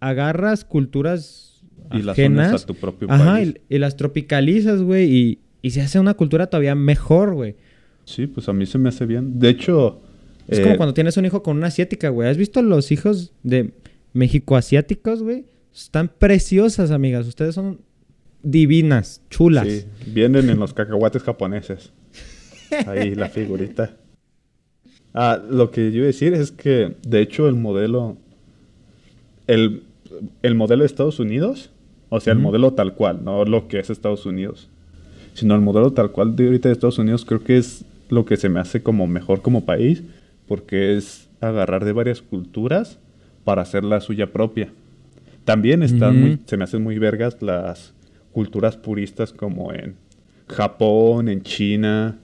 [0.00, 5.43] agarras culturas y las unes a tu propio Ajá, Y, y, las tropicalizas, güey, y,
[5.64, 7.56] y se hace una cultura todavía mejor, güey.
[8.04, 9.38] Sí, pues a mí se me hace bien.
[9.38, 10.02] De hecho...
[10.46, 12.28] Es como eh, cuando tienes un hijo con una asiática, güey.
[12.28, 13.72] ¿Has visto los hijos de
[14.12, 15.46] México asiáticos, güey?
[15.74, 17.26] Están preciosas, amigas.
[17.26, 17.80] Ustedes son
[18.42, 19.66] divinas, chulas.
[19.66, 21.94] Sí, vienen en los cacahuates japoneses.
[22.86, 23.96] Ahí la figurita.
[25.14, 28.18] Ah, lo que yo iba a decir es que, de hecho, el modelo...
[29.46, 29.82] El,
[30.56, 31.70] modelo de Estados Unidos,
[32.10, 34.68] o sea, el modelo tal cual, no lo que es Estados Unidos,
[35.34, 38.36] sino el modelo tal cual de ahorita de Estados Unidos, creo que es lo que
[38.36, 40.02] se me hace como mejor como país,
[40.46, 42.98] porque es agarrar de varias culturas
[43.44, 44.70] para hacer la suya propia.
[45.44, 47.92] También están muy, se me hacen muy vergas las
[48.32, 49.96] culturas puristas como en
[50.48, 52.16] Japón, en China,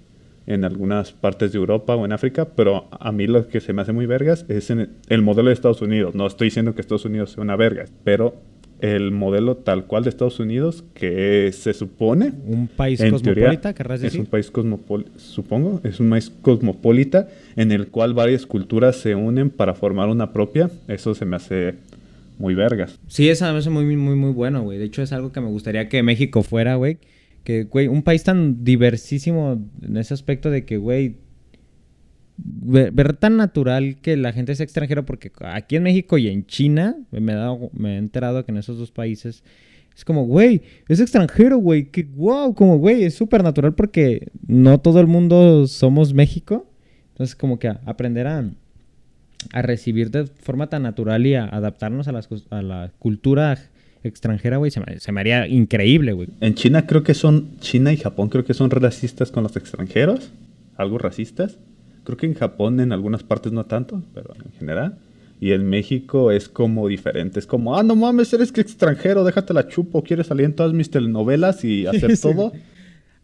[0.46, 3.82] en algunas partes de Europa o en África, pero a mí lo que se me
[3.82, 6.14] hace muy vergas es en el modelo de Estados Unidos.
[6.14, 8.34] No estoy diciendo que Estados Unidos sea una verga, pero
[8.82, 12.32] el modelo tal cual de Estados Unidos, que se supone...
[12.46, 14.20] Un país cosmopolita, querrás decir.
[14.20, 19.14] Es un país cosmopolita, supongo, es un país cosmopolita en el cual varias culturas se
[19.14, 20.70] unen para formar una propia.
[20.88, 21.74] Eso se me hace
[22.38, 22.98] muy vergas.
[23.06, 24.78] Sí, eso me hace muy, muy, muy bueno, güey.
[24.78, 26.98] De hecho, es algo que me gustaría que México fuera, güey.
[27.44, 31.16] Que, güey, un país tan diversísimo en ese aspecto de que, güey,
[32.42, 36.96] ver, tan natural que la gente sea extranjera, porque aquí en México y en China,
[37.10, 39.42] me he, dado, me he enterado que en esos dos países
[39.96, 44.80] es como, güey, es extranjero, güey, que wow, como, güey, es súper natural porque no
[44.80, 46.66] todo el mundo somos México.
[47.12, 48.48] Entonces, como que aprender a,
[49.52, 53.58] a recibir de forma tan natural y a adaptarnos a, las, a la cultura
[54.02, 56.28] extranjera, güey, se, me haría increíble, güey.
[56.40, 60.30] En China creo que son, China y Japón creo que son racistas con los extranjeros,
[60.76, 61.58] algo racistas.
[62.04, 64.98] Creo que en Japón en algunas partes no tanto, pero en general.
[65.40, 67.38] Y en México es como diferente.
[67.38, 70.72] Es como, ah, no mames, eres que extranjero, déjate la chupo, quieres salir en todas
[70.72, 72.52] mis telenovelas y hacer todo.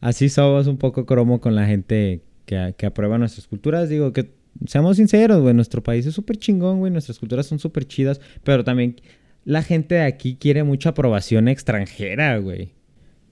[0.01, 3.89] Así somos un poco cromo con la gente que, que aprueba nuestras culturas.
[3.89, 4.31] Digo que,
[4.67, 8.65] seamos sinceros, güey, nuestro país es súper chingón, güey, nuestras culturas son súper chidas, pero
[8.65, 8.97] también
[9.45, 12.75] la gente de aquí quiere mucha aprobación extranjera, güey.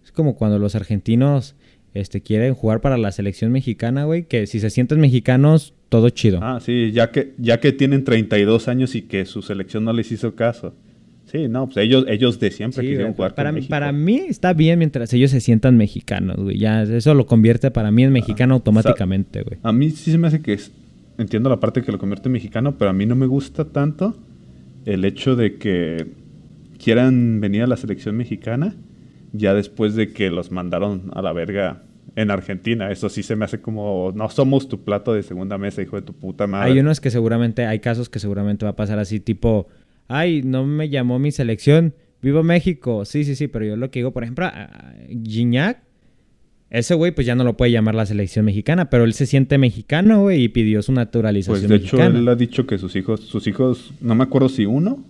[0.04, 1.56] Es como cuando los argentinos
[1.94, 6.40] este, quieren jugar para la selección mexicana, güey, que si se sienten mexicanos, todo chido.
[6.42, 10.10] Ah, sí, ya que, ya que tienen 32 años y que su selección no les
[10.10, 10.74] hizo caso.
[11.26, 13.70] Sí, no, pues ellos, ellos de siempre quisieron jugar para, con México.
[13.70, 16.58] Para mí está bien mientras ellos se sientan mexicanos, güey.
[16.58, 19.58] Ya eso lo convierte para mí en mexicano automáticamente, güey.
[19.62, 20.72] a mí sí se me hace que es,
[21.16, 24.16] entiendo la parte que lo convierte en mexicano, pero a mí no me gusta tanto
[24.84, 26.06] el hecho de que
[26.78, 28.74] quieran venir a la selección mexicana
[29.34, 31.82] ya después de que los mandaron a la verga
[32.16, 32.90] en Argentina.
[32.90, 36.02] Eso sí se me hace como, no somos tu plato de segunda mesa, hijo de
[36.02, 36.72] tu puta madre.
[36.72, 39.66] Hay unos que seguramente, hay casos que seguramente va a pasar así, tipo,
[40.06, 43.04] ay, no me llamó mi selección, vivo México.
[43.04, 44.48] Sí, sí, sí, pero yo lo que digo, por ejemplo,
[45.24, 45.82] Gignac,
[46.70, 49.58] ese güey pues ya no lo puede llamar la selección mexicana, pero él se siente
[49.58, 53.20] mexicano, güey, y pidió su naturalización Pues de hecho él ha dicho que sus hijos,
[53.20, 55.04] sus hijos, no me acuerdo si uno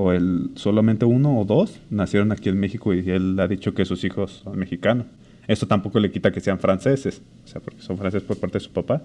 [0.00, 3.84] o el solamente uno o dos nacieron aquí en México y él ha dicho que
[3.84, 5.06] sus hijos son mexicanos.
[5.48, 8.64] Eso tampoco le quita que sean franceses, o sea, porque son franceses por parte de
[8.64, 9.02] su papá,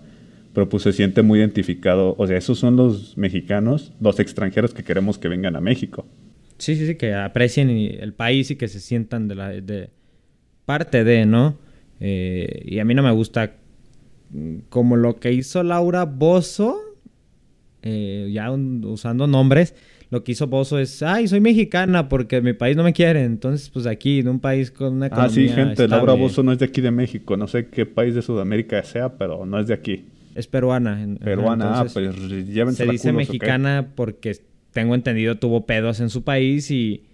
[0.53, 4.84] pero pues se siente muy identificado, o sea, esos son los mexicanos, los extranjeros que
[4.84, 6.06] queremos que vengan a México.
[6.60, 9.89] Sí, sí, sí, que aprecien el país y que se sientan de la de
[10.65, 11.58] parte de, ¿no?
[12.01, 13.56] Eh, y a mí no me gusta
[14.29, 16.77] mm, como lo que hizo Laura Bozo,
[17.82, 19.73] eh, ya usando nombres,
[20.13, 23.23] lo que hizo Bozo es, ay, soy mexicana porque mi país no me quiere.
[23.23, 26.52] Entonces, pues aquí, en un país con una economía Ah, sí, gente, Laura Bozo no
[26.52, 27.36] es de aquí de México.
[27.36, 30.06] No sé qué país de Sudamérica sea, pero no es de aquí.
[30.36, 31.04] Es peruana.
[31.19, 32.15] Peruana, ah, pues
[32.76, 34.38] Se dice mexicana porque,
[34.71, 37.06] tengo entendido, tuvo pedos en su país y...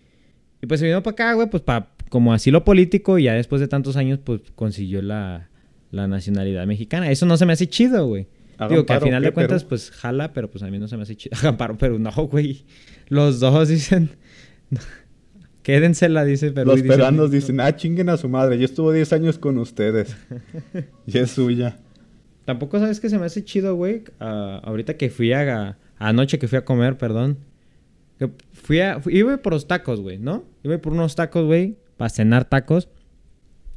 [0.62, 3.62] Y pues se vino para acá, güey, pues para como asilo político y ya después
[3.62, 5.48] de tantos años, pues consiguió la,
[5.90, 7.10] la nacionalidad mexicana.
[7.10, 8.28] Eso no se me hace chido, güey.
[8.68, 11.04] Digo que al final de cuentas, pues jala, pero pues a mí no se me
[11.04, 11.38] hace chido.
[11.42, 12.66] Hagan pero no, güey.
[13.08, 14.10] Los dos dicen.
[15.64, 16.72] Quédensela, dice Perú.
[16.72, 18.58] Los peruanos dicen, ah, chinguen a su madre.
[18.58, 20.16] Yo estuve 10 años con ustedes.
[21.06, 21.78] y es suya.
[22.46, 24.04] Tampoco sabes que se me hace chido, güey.
[24.20, 27.38] ahorita que fui a, Anoche que fui a comer, perdón.
[28.18, 29.02] Que fui a.
[29.08, 30.46] iba por los tacos, güey, ¿no?
[30.64, 31.78] Iba por unos tacos, güey.
[31.98, 32.90] Para cenar tacos.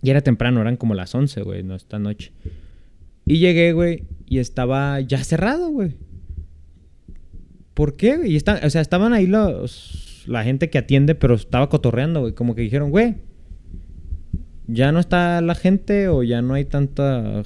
[0.03, 2.33] Y era temprano, eran como las 11, güey, no esta noche.
[3.25, 5.97] Y llegué, güey, y estaba ya cerrado, güey.
[7.75, 8.21] ¿por qué?
[8.25, 12.35] Y están, o sea, estaban ahí los, la gente que atiende, pero estaba cotorreando, güey.
[12.35, 13.17] Como que dijeron, güey,
[14.67, 17.43] ya no está la gente o ya no hay tanta,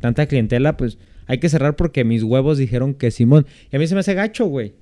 [0.00, 3.46] tanta clientela, pues hay que cerrar porque mis huevos dijeron que Simón.
[3.72, 4.74] Y a mí se me hace gacho, güey.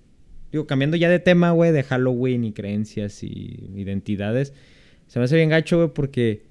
[0.50, 4.52] Digo, cambiando ya de tema, güey, de Halloween y creencias y identidades.
[5.06, 6.44] Se me hace bien gacho, güey, porque,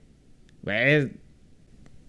[0.64, 1.12] güey,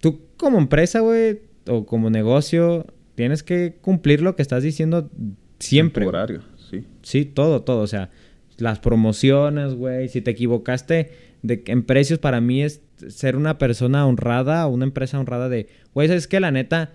[0.00, 5.10] tú como empresa, güey, o como negocio, tienes que cumplir lo que estás diciendo
[5.58, 6.04] siempre.
[6.04, 6.84] En tu horario, sí.
[7.02, 7.80] Sí, todo, todo.
[7.80, 8.10] O sea,
[8.58, 10.08] las promociones, güey.
[10.08, 11.10] Si te equivocaste
[11.42, 15.68] de, en precios, para mí es ser una persona honrada o una empresa honrada de,
[15.94, 16.92] güey, es que la neta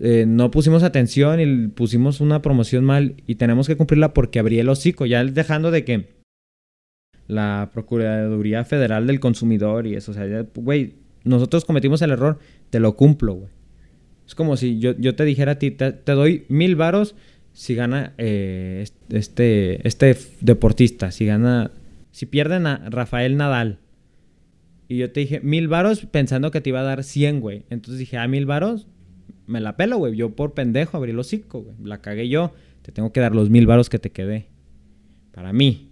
[0.00, 4.58] eh, no pusimos atención y pusimos una promoción mal y tenemos que cumplirla porque abrí
[4.58, 6.18] el hocico, ya dejando de que
[7.26, 10.94] la Procuraduría Federal del Consumidor y eso, o sea, güey,
[11.24, 12.38] nosotros cometimos el error,
[12.70, 13.57] te lo cumplo, güey.
[14.28, 17.14] Es como si yo, yo te dijera a ti, te, doy mil varos
[17.54, 21.70] si gana eh, este, este deportista, si gana,
[22.10, 23.78] si pierden a Rafael Nadal.
[24.86, 27.64] Y yo te dije, mil varos pensando que te iba a dar 100, güey.
[27.70, 28.86] Entonces dije, ah, mil varos,
[29.46, 30.14] me la pelo, güey.
[30.14, 31.76] Yo por pendejo abrí los cinco, güey.
[31.82, 32.52] La cagué yo.
[32.82, 34.46] Te tengo que dar los mil varos que te quedé.
[35.32, 35.88] Para mí.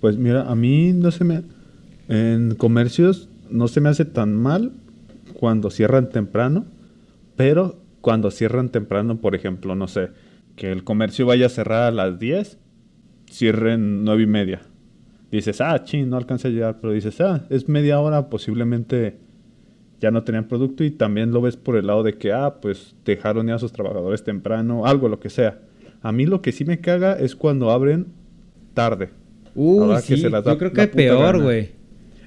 [0.00, 1.42] Pues mira, a mí no se me...
[2.08, 4.72] En comercios no se me hace tan mal
[5.34, 6.66] cuando cierran temprano,
[7.36, 10.10] pero cuando cierran temprano, por ejemplo, no sé,
[10.56, 12.58] que el comercio vaya a cerrar a las 10,
[13.30, 14.62] cierren nueve y media.
[15.30, 19.18] Dices, ah, ching, no alcanza a llegar, pero dices, ah, es media hora, posiblemente
[20.00, 22.94] ya no tenían producto y también lo ves por el lado de que, ah, pues
[23.04, 25.60] dejaron ya a sus trabajadores temprano, algo, lo que sea.
[26.02, 28.06] A mí lo que sí me caga es cuando abren
[28.74, 29.10] tarde.
[29.54, 30.16] Uh, sí.
[30.16, 31.70] yo creo que es peor, güey.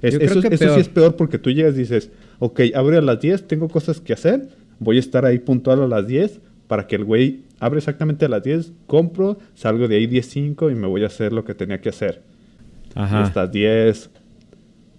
[0.02, 3.48] eso, eso sí es peor porque tú llegas y dices, ok, abre a las 10,
[3.48, 7.04] tengo cosas que hacer, voy a estar ahí puntual a las 10 para que el
[7.04, 11.08] güey abre exactamente a las 10, compro, salgo de ahí 10.05 y me voy a
[11.08, 12.22] hacer lo que tenía que hacer.
[12.96, 13.24] Ajá.
[13.24, 14.10] Hasta 10,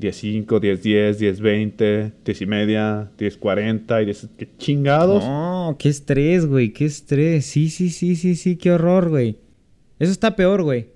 [0.01, 5.25] 10.5, 10.10, 10.20, 10 y media, 10.40 y dices, qué chingados.
[5.25, 7.47] No, qué estrés, güey, qué estrés.
[7.47, 9.38] Sí, sí, sí, sí, sí, qué horror, güey.
[9.99, 10.88] Eso está peor, güey.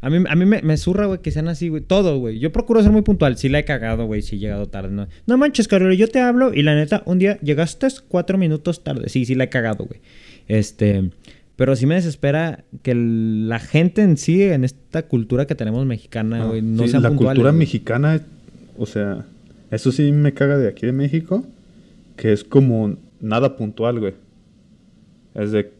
[0.00, 1.82] A mí, a mí me, me zurra, güey, que sean así, güey.
[1.82, 2.38] Todo, güey.
[2.38, 3.36] Yo procuro ser muy puntual.
[3.36, 4.90] Sí la he cagado, güey, si he llegado tarde.
[4.90, 8.84] No, no manches, Carlos, yo te hablo y la neta, un día llegaste cuatro minutos
[8.84, 9.08] tarde.
[9.08, 10.00] Sí, sí la he cagado, güey.
[10.48, 11.10] Este...
[11.56, 16.42] Pero sí me desespera que la gente en sí, en esta cultura que tenemos mexicana,
[16.42, 18.20] ah, güey, no sí, La cultura mexicana,
[18.76, 19.24] o sea,
[19.70, 21.44] eso sí me caga de aquí de México,
[22.16, 24.14] que es como nada puntual, güey.
[25.34, 25.70] Es de.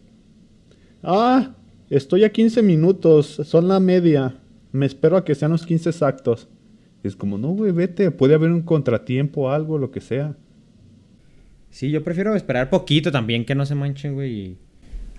[1.02, 1.50] Ah,
[1.96, 4.36] estoy a 15 minutos, son la media.
[4.72, 6.48] Me espero a que sean los 15 exactos.
[7.02, 10.36] Es como, no, güey, vete, puede haber un contratiempo, algo, lo que sea.
[11.70, 14.56] Sí, yo prefiero esperar poquito también, que no se manchen, güey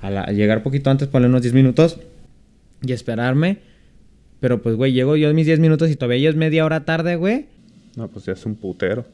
[0.02, 1.98] a, llegar poquito antes, poner unos 10 minutos
[2.82, 3.60] y esperarme.
[4.40, 7.48] Pero pues, güey, llego yo mis 10 minutos y todavía es media hora tarde, güey.
[7.96, 9.06] No, pues ya es un putero.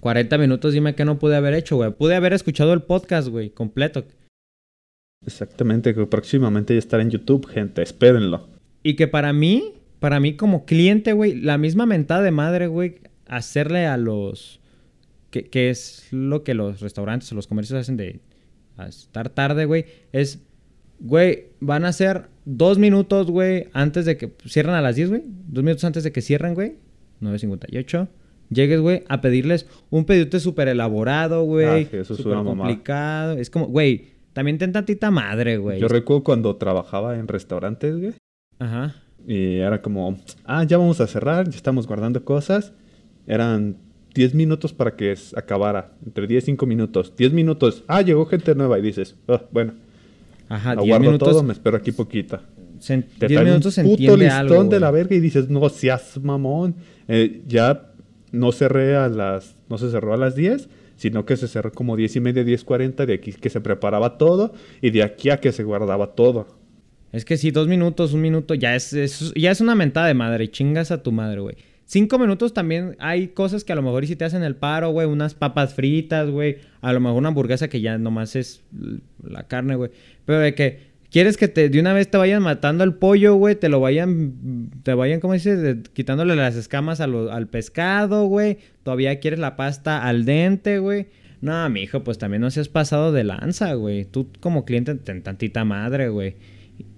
[0.00, 1.90] 40 minutos, dime que no pude haber hecho, güey.
[1.90, 4.04] Pude haber escuchado el podcast, güey, completo.
[5.26, 8.48] Exactamente, que próximamente ya estará en YouTube, gente, espérenlo.
[8.82, 12.96] Y que para mí, para mí como cliente, güey, la misma mentada de madre, güey,
[13.26, 14.60] hacerle a los...
[15.30, 18.20] Que, que es lo que los restaurantes o los comercios hacen de
[18.86, 20.40] estar tarde, güey, es,
[21.00, 25.22] güey, van a ser dos minutos, güey, antes de que cierren a las 10, güey.
[25.24, 26.76] Dos minutos antes de que cierren, güey.
[27.20, 28.08] 9.58.
[28.50, 31.66] Llegues, güey, a pedirles un pedido súper elaborado, güey.
[31.66, 33.34] Ah, eso súper complicado.
[33.34, 35.80] Es como, güey, también ten tantita madre, güey.
[35.80, 38.14] Yo recuerdo cuando trabajaba en restaurantes, güey.
[38.58, 38.94] Ajá.
[39.26, 42.72] Y era como, ah, ya vamos a cerrar, ya estamos guardando cosas.
[43.26, 43.76] Eran
[44.14, 45.92] 10 minutos para que acabara.
[46.04, 47.14] Entre 10 y 5 minutos.
[47.16, 47.84] 10 minutos.
[47.86, 49.74] Ah, llegó gente nueva y dices, ah, bueno.
[50.48, 51.28] Ajá, 10 minutos.
[51.28, 52.42] todo, me espero aquí poquita.
[52.86, 56.74] 10 minutos un puto listón de la verga y dices, no seas mamón.
[57.06, 57.92] Eh, ya
[58.32, 59.56] no cerré a las.
[59.68, 60.68] No se cerró a las 10,
[61.02, 63.06] sino que se cerró como 10 y media, 10, 40.
[63.06, 66.46] De aquí que se preparaba todo y de aquí a que se guardaba todo.
[67.10, 70.14] Es que si dos minutos, un minuto, ya es, es, ya es una mentada de
[70.14, 70.48] madre.
[70.48, 71.56] Chingas a tu madre, güey.
[71.86, 74.90] Cinco minutos también hay cosas que a lo mejor y si te hacen el paro,
[74.90, 78.62] güey, unas papas fritas, güey, a lo mejor una hamburguesa que ya nomás es
[79.24, 79.90] la carne, güey.
[80.24, 83.54] Pero de que quieres que te de una vez te vayan matando el pollo, güey,
[83.54, 85.88] te lo vayan, te vayan, ¿cómo dices?
[85.92, 88.58] quitándole las escamas al pescado, güey.
[88.82, 91.06] Todavía quieres la pasta al dente, güey.
[91.40, 94.04] No, mi hijo, pues también no seas pasado de lanza, güey.
[94.04, 96.36] Tú como cliente, ten tantita madre, güey.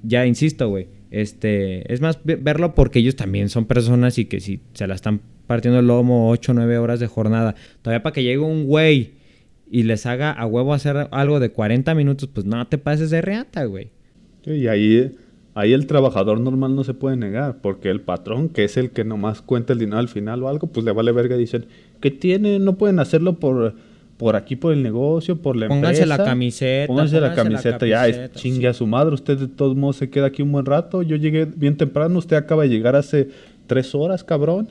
[0.03, 4.61] Ya insisto, güey este, es más verlo porque ellos también son personas y que si
[4.73, 8.25] se la están partiendo el lomo 8 o 9 horas de jornada, todavía para que
[8.25, 9.13] llegue un güey
[9.71, 13.23] y les haga a huevo hacer algo de 40 minutos, pues no te pases de
[13.23, 13.91] reata, güey.
[14.47, 15.13] Y ahí,
[15.55, 19.05] ahí el trabajador normal no se puede negar, porque el patrón, que es el que
[19.05, 21.67] nomás cuenta el dinero al final o algo, pues le vale verga y dicen,
[22.01, 22.59] ¿qué tiene?
[22.59, 23.75] No pueden hacerlo por,
[24.17, 26.19] por aquí, por el negocio, por la Pónganse empresa.
[26.19, 26.87] la camiseta.
[26.87, 30.11] Pónganse la camiseta, ya, es camiseta, chingue a su madre, usted de todos modos se
[30.11, 33.29] queda aquí un buen rato, yo llegué bien temprano, usted acaba de llegar hace
[33.67, 34.69] tres horas, cabrón.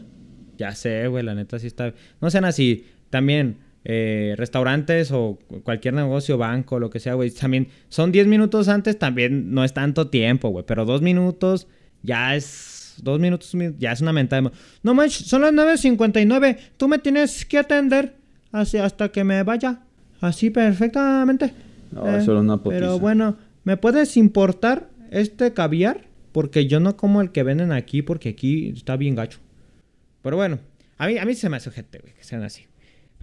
[0.57, 1.93] Ya sé, güey, la neta sí está.
[2.21, 2.85] No sean así.
[3.09, 7.31] También, eh, restaurantes o cualquier negocio, banco, lo que sea, güey.
[7.31, 10.65] También son 10 minutos antes, también no es tanto tiempo, güey.
[10.65, 11.67] Pero dos minutos
[12.01, 12.95] ya es.
[13.01, 14.51] Dos minutos ya es una mentada.
[14.83, 16.57] No manches, son las 9.59.
[16.77, 18.15] Tú me tienes que atender
[18.51, 19.79] así hasta que me vaya.
[20.21, 21.53] Así perfectamente.
[21.91, 26.05] No, eso era una Pero bueno, ¿me puedes importar este caviar?
[26.31, 29.39] Porque yo no como el que venden aquí, porque aquí está bien gacho.
[30.21, 30.59] Pero bueno,
[30.97, 32.65] a mí, a mí se me hace ojete, güey, que sean así.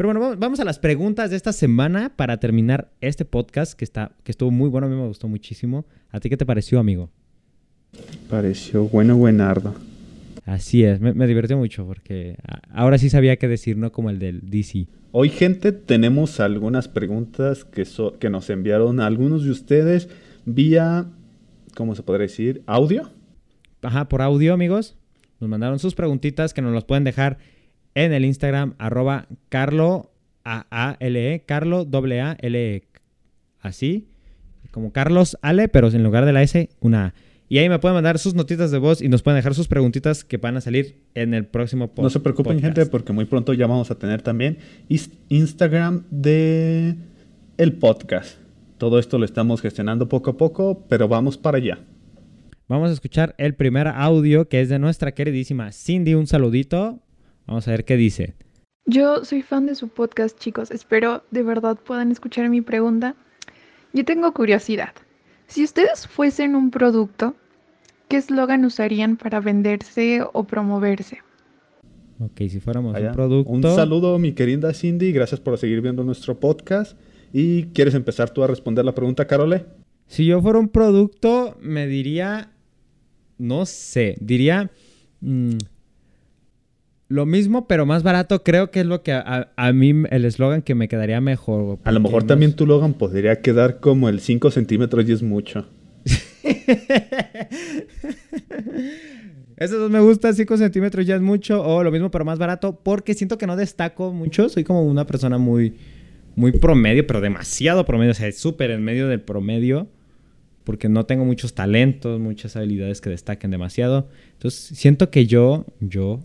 [0.01, 4.13] Pero bueno, vamos, a las preguntas de esta semana para terminar este podcast que, está,
[4.25, 5.85] que estuvo muy bueno, a mí me gustó muchísimo.
[6.11, 7.11] ¿A ti qué te pareció, amigo?
[8.31, 9.75] Pareció bueno, buenardo.
[10.47, 14.09] Así es, me, me divirtió mucho porque a- ahora sí sabía qué decir, no como
[14.09, 14.87] el del DC.
[15.13, 20.09] Hoy, gente, tenemos algunas preguntas que, so- que nos enviaron algunos de ustedes
[20.47, 21.11] vía,
[21.77, 22.63] ¿cómo se podría decir?
[22.65, 23.11] ¿Audio?
[23.83, 24.97] Ajá, por audio, amigos.
[25.41, 27.37] Nos mandaron sus preguntitas que nos las pueden dejar
[27.95, 30.11] en el Instagram, arroba carlo,
[30.45, 32.83] a a l e carlo, doble a l e
[33.61, 34.09] Así,
[34.71, 37.15] como Carlos Ale, pero en lugar de la S, una A.
[37.49, 40.25] Y ahí me pueden mandar sus notitas de voz y nos pueden dejar sus preguntitas
[40.25, 42.05] que van a salir en el próximo podcast.
[42.05, 44.59] No se preocupen, gente, porque muy pronto ya vamos a tener también
[45.29, 46.95] Instagram de
[47.57, 48.39] el podcast.
[48.79, 51.81] Todo esto lo estamos gestionando poco a poco, pero vamos para allá.
[52.69, 56.15] Vamos a escuchar el primer audio que es de nuestra queridísima Cindy.
[56.15, 57.03] Un saludito.
[57.51, 58.35] Vamos a ver qué dice.
[58.87, 60.71] Yo soy fan de su podcast, chicos.
[60.71, 63.17] Espero de verdad puedan escuchar mi pregunta.
[63.93, 64.95] Yo tengo curiosidad.
[65.49, 67.35] Si ustedes fuesen un producto,
[68.09, 71.19] ¿qué eslogan usarían para venderse o promoverse?
[72.21, 73.09] Ok, si fuéramos Allá.
[73.09, 73.51] un producto.
[73.51, 75.11] Un saludo, mi querida Cindy.
[75.11, 76.97] Gracias por seguir viendo nuestro podcast.
[77.33, 79.67] ¿Y quieres empezar tú a responder la pregunta, Carole?
[80.07, 82.53] Si yo fuera un producto, me diría.
[83.39, 84.71] No sé, diría.
[85.21, 85.57] mm,
[87.11, 88.43] lo mismo, pero más barato.
[88.45, 91.79] Creo que es lo que a, a- mí el eslogan que me quedaría mejor.
[91.85, 95.67] A lo mejor también tu Logan podría quedar como el 5 centímetros y es mucho.
[99.57, 101.63] Esos dos me gustan, 5 centímetros ya es mucho.
[101.63, 102.79] O lo mismo, pero más barato.
[102.83, 104.49] Porque siento que no destaco mucho.
[104.49, 105.75] Soy como una persona muy,
[106.37, 108.13] muy promedio, pero demasiado promedio.
[108.13, 109.89] O sea, súper en medio del promedio.
[110.65, 114.09] Porque no tengo muchos talentos, muchas habilidades que destaquen demasiado.
[114.35, 116.21] Entonces, siento que yo, yo,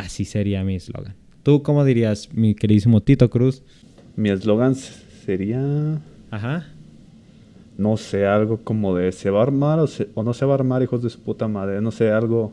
[0.00, 1.14] así sería mi eslogan.
[1.42, 3.62] ¿Tú cómo dirías, mi queridísimo Tito Cruz?
[4.16, 6.66] Mi eslogan sería, Ajá.
[7.76, 10.52] no sé, algo como de se va a armar o, se- o no se va
[10.52, 11.80] a armar, hijos de su puta madre.
[11.80, 12.52] No sé, algo...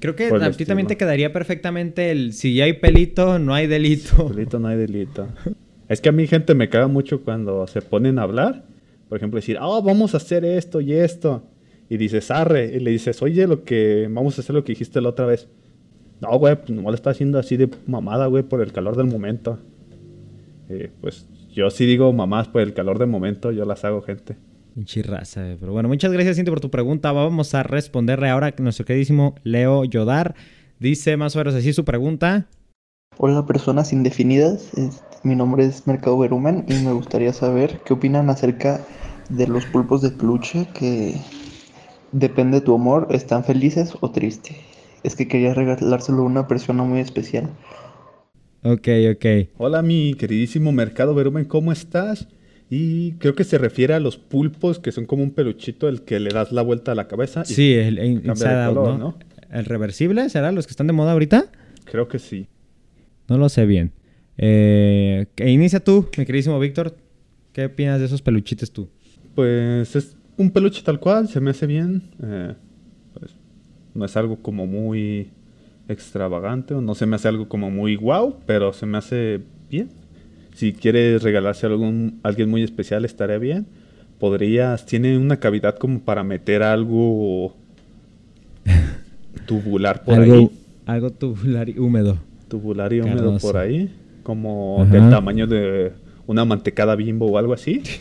[0.00, 4.28] Creo que a ti también te quedaría perfectamente el si hay pelito, no hay delito.
[4.28, 5.28] Delito no hay delito.
[5.88, 8.64] Es que a mí gente me caga mucho cuando se ponen a hablar.
[9.08, 11.46] Por ejemplo, decir, oh, vamos a hacer esto y esto.
[11.88, 12.74] Y dices, arre.
[12.76, 15.48] Y le dices, oye, lo que vamos a hacer lo que dijiste la otra vez.
[16.24, 19.06] No, güey, pues no lo está haciendo así de mamada, güey, por el calor del
[19.06, 19.58] momento.
[20.70, 24.36] Eh, pues yo sí digo mamás por el calor del momento, yo las hago, gente.
[24.74, 25.56] Pinche raza, eh.
[25.60, 27.12] Pero bueno, muchas gracias, Cintia, por tu pregunta.
[27.12, 30.34] Vamos a responderle ahora a nuestro queridísimo Leo Yodar.
[30.80, 32.46] Dice más o menos así su pregunta.
[33.18, 38.30] Hola personas indefinidas, Este, mi nombre es Mercado Berumen y me gustaría saber qué opinan
[38.30, 38.80] acerca
[39.28, 41.14] de los pulpos de peluche que
[42.10, 44.56] depende de tu humor, están felices o tristes.
[45.04, 47.50] Es que quería regalárselo a una persona muy especial.
[48.62, 49.26] Ok, ok.
[49.58, 52.26] Hola, mi queridísimo Mercado Verumen, ¿cómo estás?
[52.70, 56.18] Y creo que se refiere a los pulpos, que son como un peluchito el que
[56.18, 57.42] le das la vuelta a la cabeza.
[57.46, 58.98] y Sí, el, Inside Out, color, ¿no?
[58.98, 59.18] ¿no?
[59.52, 61.52] ¿El reversible será los que están de moda ahorita?
[61.84, 62.48] Creo que sí.
[63.28, 63.92] No lo sé bien.
[64.38, 66.96] Eh, que inicia tú, mi queridísimo Víctor.
[67.52, 68.88] ¿Qué opinas de esos peluchitos tú?
[69.34, 72.02] Pues es un peluche tal cual, se me hace bien.
[72.22, 72.54] eh,
[73.94, 75.30] no es algo como muy
[75.88, 79.40] extravagante, o no se me hace algo como muy wow, pero se me hace
[79.70, 79.90] bien.
[80.54, 83.66] Si quieres regalarse a algún, alguien muy especial, estaría bien.
[84.18, 87.54] Podrías, tiene una cavidad como para meter algo
[89.46, 90.50] tubular por algo, ahí.
[90.86, 92.18] algo tubular y húmedo.
[92.48, 93.92] Tubular y húmedo por ahí.
[94.22, 94.92] Como Ajá.
[94.92, 95.92] del tamaño de
[96.26, 97.82] una mantecada bimbo o algo así.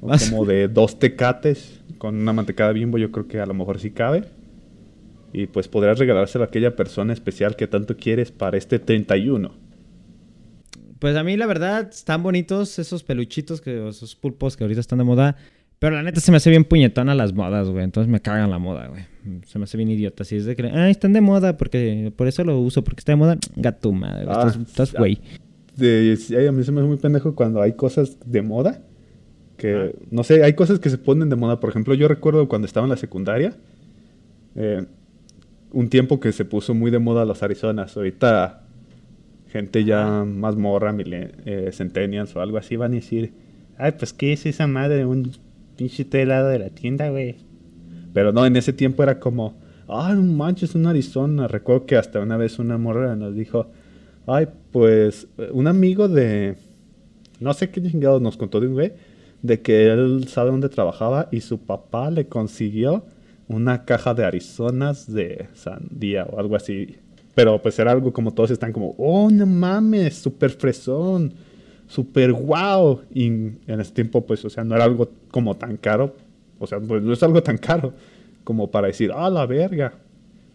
[0.00, 3.80] O como de dos tecates con una mantecada bimbo, yo creo que a lo mejor
[3.80, 4.22] sí cabe.
[5.36, 9.52] Y pues podrías regalárselo a aquella persona especial que tanto quieres para este 31.
[10.98, 14.96] Pues a mí la verdad están bonitos esos peluchitos, que, esos pulpos que ahorita están
[14.96, 15.36] de moda.
[15.78, 17.84] Pero la neta se me hace bien puñetona las modas, güey.
[17.84, 19.04] Entonces me cagan la moda, güey.
[19.44, 20.24] Se me hace bien idiota.
[20.24, 23.12] Si es de que, ah, están de moda porque por eso lo uso, porque está
[23.12, 23.36] de moda.
[23.56, 24.36] Gato madre, güey.
[24.38, 25.20] Ah, estás, güey.
[25.78, 28.80] A mí se me hace muy pendejo cuando hay cosas de moda.
[29.58, 31.60] Que, no sé, hay cosas que se ponen de moda.
[31.60, 33.52] Por ejemplo, yo recuerdo cuando estaba en la secundaria.
[34.54, 34.86] eh,
[35.76, 37.94] un tiempo que se puso muy de moda los Arizonas.
[37.98, 38.62] Ahorita
[39.48, 43.34] gente ya más morra, eh, centennials o algo así van a decir,
[43.76, 45.32] ay, pues qué es esa madre, un
[45.76, 47.36] pinche helado de la tienda, güey.
[48.14, 51.46] Pero no, en ese tiempo era como, ay, no manches, un Arizona.
[51.46, 53.70] Recuerdo que hasta una vez una morra nos dijo,
[54.26, 56.56] ay, pues un amigo de,
[57.38, 58.92] no sé qué chingados nos contó de un güey,
[59.42, 63.04] de que él sabe dónde trabajaba y su papá le consiguió
[63.48, 66.96] una caja de Arizonas de sandía o algo así.
[67.34, 71.34] Pero pues era algo como todos están como, oh, no mames, súper fresón,
[71.86, 73.02] súper wow.
[73.12, 76.16] Y en ese tiempo, pues, o sea, no era algo como tan caro.
[76.58, 77.92] O sea, pues no es algo tan caro
[78.42, 79.92] como para decir, ah, la verga.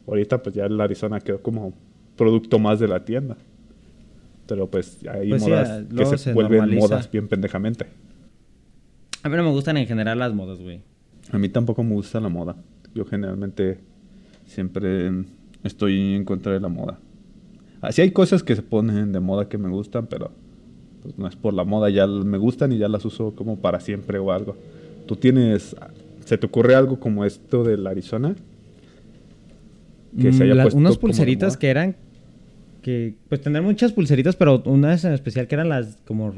[0.08, 1.74] Ahorita, pues ya el Arizona quedó como
[2.18, 3.38] producto más de la tienda.
[4.48, 6.88] Pero pues hay Pues modas que se, se vuelven normaliza.
[6.88, 7.86] modas bien pendejamente.
[9.24, 10.82] A mí no me gustan en general las modas, güey.
[11.32, 12.56] A mí tampoco me gusta la moda.
[12.96, 13.80] Yo generalmente
[14.46, 15.12] siempre
[15.64, 17.00] estoy en contra de la moda.
[17.82, 20.32] Así hay cosas que se ponen de moda que me gustan, pero
[21.02, 21.89] pues, no es por la moda.
[21.89, 24.56] Ya me gustan y ya las uso como para siempre o algo.
[25.08, 25.76] ¿Tú tienes...
[26.26, 28.36] ¿Se te ocurre algo como esto del Arizona?
[30.20, 31.96] Que se Mm, haya la- puesto unas pulseritas que eran
[32.82, 36.34] que pues tener muchas pulseritas, pero unas en especial que eran las como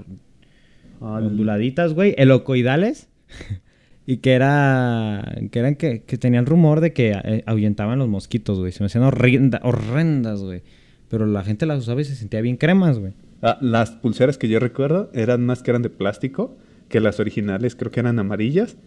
[1.02, 3.08] Ah, onduladitas, güey, helocoidales.
[4.06, 8.60] y que era que eran que, que tenían rumor de que eh, ahuyentaban los mosquitos,
[8.60, 8.72] güey.
[8.72, 10.62] Se me hacían horrenda- horrendas, güey.
[11.10, 13.14] Pero la gente las usaba y se sentía bien cremas, güey.
[13.42, 16.58] Ah, las pulseras que yo recuerdo eran unas que eran de plástico,
[16.90, 18.78] que las originales creo que eran amarillas,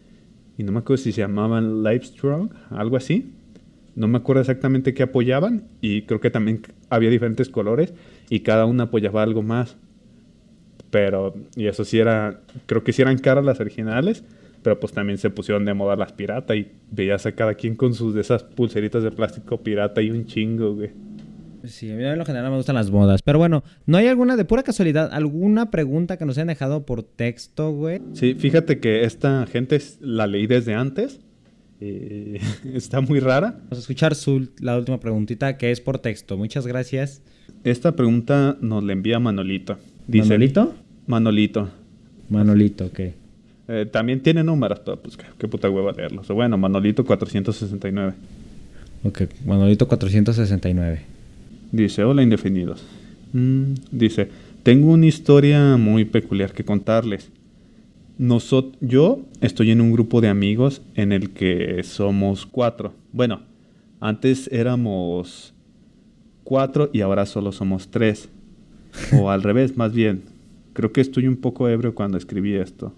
[0.59, 3.33] y no me acuerdo si se llamaban Livestrong, algo así.
[3.95, 7.95] No me acuerdo exactamente qué apoyaban, y creo que también había diferentes colores,
[8.29, 9.77] y cada una apoyaba algo más.
[10.91, 14.25] Pero, y eso sí era, creo que sí eran caras las originales,
[14.63, 17.95] pero pues también se pusieron de moda las pirata, y veías a cada quien con
[17.95, 20.91] sus de esas pulseritas de plástico pirata y un chingo, güey.
[21.65, 23.23] Sí, a mí en lo general me gustan las modas.
[23.23, 27.03] Pero bueno, ¿no hay alguna, de pura casualidad, alguna pregunta que nos hayan dejado por
[27.03, 28.01] texto, güey?
[28.13, 31.21] Sí, fíjate que esta gente la leí desde antes.
[31.81, 32.37] y
[32.75, 33.59] está muy rara.
[33.65, 36.37] Vamos a escuchar su, la última preguntita que es por texto.
[36.37, 37.23] Muchas gracias.
[37.65, 39.79] Esta pregunta nos la envía Manolito.
[40.07, 40.75] Dice, ¿Manolito?
[41.07, 41.69] Manolito.
[42.29, 43.01] Manolito, ok.
[43.69, 46.29] Eh, también tiene números, pero pues qué, qué puta hueva leerlos.
[46.29, 48.15] Bueno, Manolito 469.
[49.05, 51.01] Ok, Manolito 469.
[51.73, 52.85] Dice, hola indefinidos.
[53.33, 54.29] Mm, dice,
[54.63, 57.31] tengo una historia muy peculiar que contarles.
[58.19, 62.95] Nosot yo estoy en un grupo de amigos en el que somos cuatro.
[63.13, 63.43] Bueno,
[64.01, 65.55] antes éramos
[66.45, 68.29] cuatro y ahora solo somos tres.
[69.21, 70.23] O al revés, más bien.
[70.73, 72.93] Creo que estoy un poco ebrio cuando escribí esto.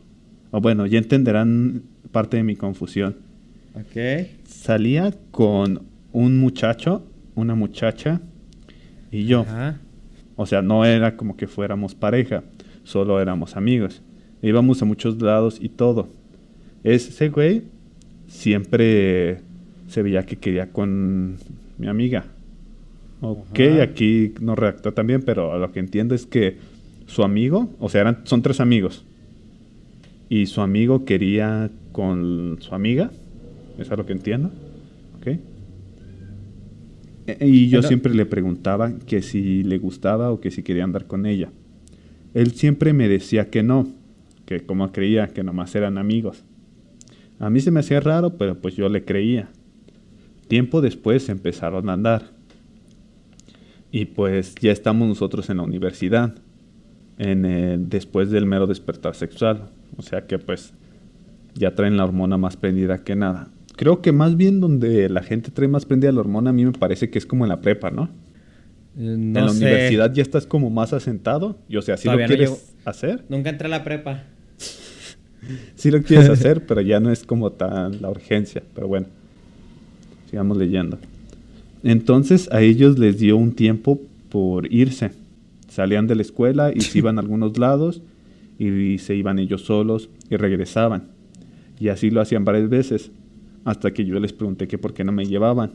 [0.50, 1.82] O bueno, ya entenderán
[2.12, 3.16] parte de mi confusión.
[3.74, 4.26] Ok.
[4.44, 5.82] Salía con
[6.12, 8.20] un muchacho, una muchacha
[9.10, 9.40] y yo.
[9.40, 9.80] Ajá.
[10.36, 12.44] O sea, no era como que fuéramos pareja,
[12.84, 14.02] solo éramos amigos.
[14.40, 16.08] Íbamos a muchos lados y todo.
[16.84, 17.64] Ese güey
[18.28, 19.40] siempre
[19.88, 21.38] se veía que quería con
[21.76, 22.26] mi amiga.
[23.20, 23.82] Ok, Ajá.
[23.82, 26.58] aquí no redactó también, pero lo que entiendo es que
[27.06, 29.04] su amigo, o sea, eran, son tres amigos.
[30.28, 33.10] Y su amigo quería con su amiga.
[33.78, 34.50] Eso es lo que entiendo.
[35.18, 35.26] Ok.
[37.26, 40.84] E- Y yo Pero- siempre le preguntaba que si le gustaba o que si quería
[40.84, 41.50] andar con ella.
[42.34, 43.88] Él siempre me decía que no,
[44.46, 46.44] que como creía que nomás eran amigos.
[47.38, 49.48] A mí se me hacía raro, pero pues yo le creía.
[50.48, 52.30] Tiempo después empezaron a andar.
[53.92, 56.34] Y pues ya estamos nosotros en la universidad,
[57.18, 59.70] en el- después del mero despertar sexual.
[59.96, 60.72] O sea que pues
[61.54, 63.48] ya traen la hormona más prendida que nada.
[63.76, 66.72] Creo que más bien donde la gente trae más prendida la hormona, a mí me
[66.72, 68.10] parece que es como en la prepa, ¿no?
[68.98, 69.56] Eh, en la sé.
[69.58, 71.56] universidad ya estás como más asentado.
[71.68, 74.24] Y o sea, si Todavía lo no quieres hacer, Nunca entré a la prepa.
[75.76, 78.62] sí lo quieres hacer, pero ya no es como tan la urgencia.
[78.74, 79.06] Pero bueno,
[80.28, 80.98] sigamos leyendo.
[81.84, 85.12] Entonces a ellos les dio un tiempo por irse.
[85.68, 88.02] Salían de la escuela y se iban a algunos lados
[88.58, 91.08] y se iban ellos solos y regresaban.
[91.78, 93.12] Y así lo hacían varias veces,
[93.64, 95.72] hasta que yo les pregunté que por qué no me llevaban.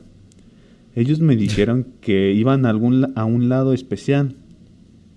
[0.96, 4.36] Ellos me dijeron que iban a, algún, a un lado especial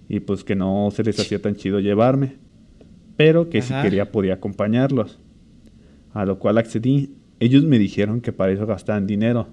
[0.08, 2.36] y pues que no se les hacía tan chido llevarme,
[3.16, 5.18] pero que si quería podía acompañarlos.
[6.12, 7.14] A lo cual accedí.
[7.40, 9.48] Ellos me dijeron que para eso gastaban dinero,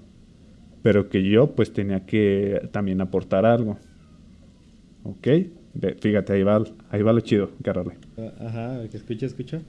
[0.82, 3.78] pero que yo pues tenía que también aportar algo.
[5.04, 5.28] ¿Ok?
[6.00, 7.96] Fíjate, ahí va, ahí va lo chido, agárrale.
[8.40, 9.62] Ajá, que escucha, escucha.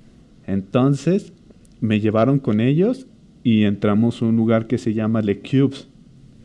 [0.46, 1.32] Entonces
[1.80, 3.06] me llevaron con ellos
[3.42, 5.88] y entramos a un lugar que se llama Le Cubes.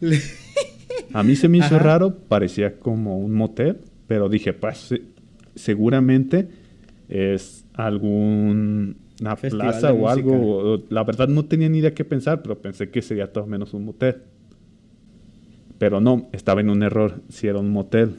[1.14, 1.80] A mí se me hizo Ajá.
[1.80, 5.02] raro, parecía como un motel, pero dije, pues se-
[5.56, 6.48] seguramente
[7.10, 10.84] es algún una Festival plaza o algo.
[10.90, 13.86] la verdad no tenía ni idea qué pensar, pero pensé que sería todo menos un
[13.86, 14.18] motel.
[15.78, 18.16] Pero no, estaba en un error, si era un motel.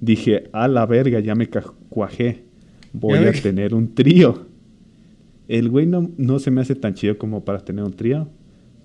[0.00, 1.48] Dije, a la verga, ya me
[1.88, 2.44] cuajé.
[2.92, 4.46] Voy a tener un trío.
[5.48, 8.28] El güey no, no se me hace tan chido como para tener un trío.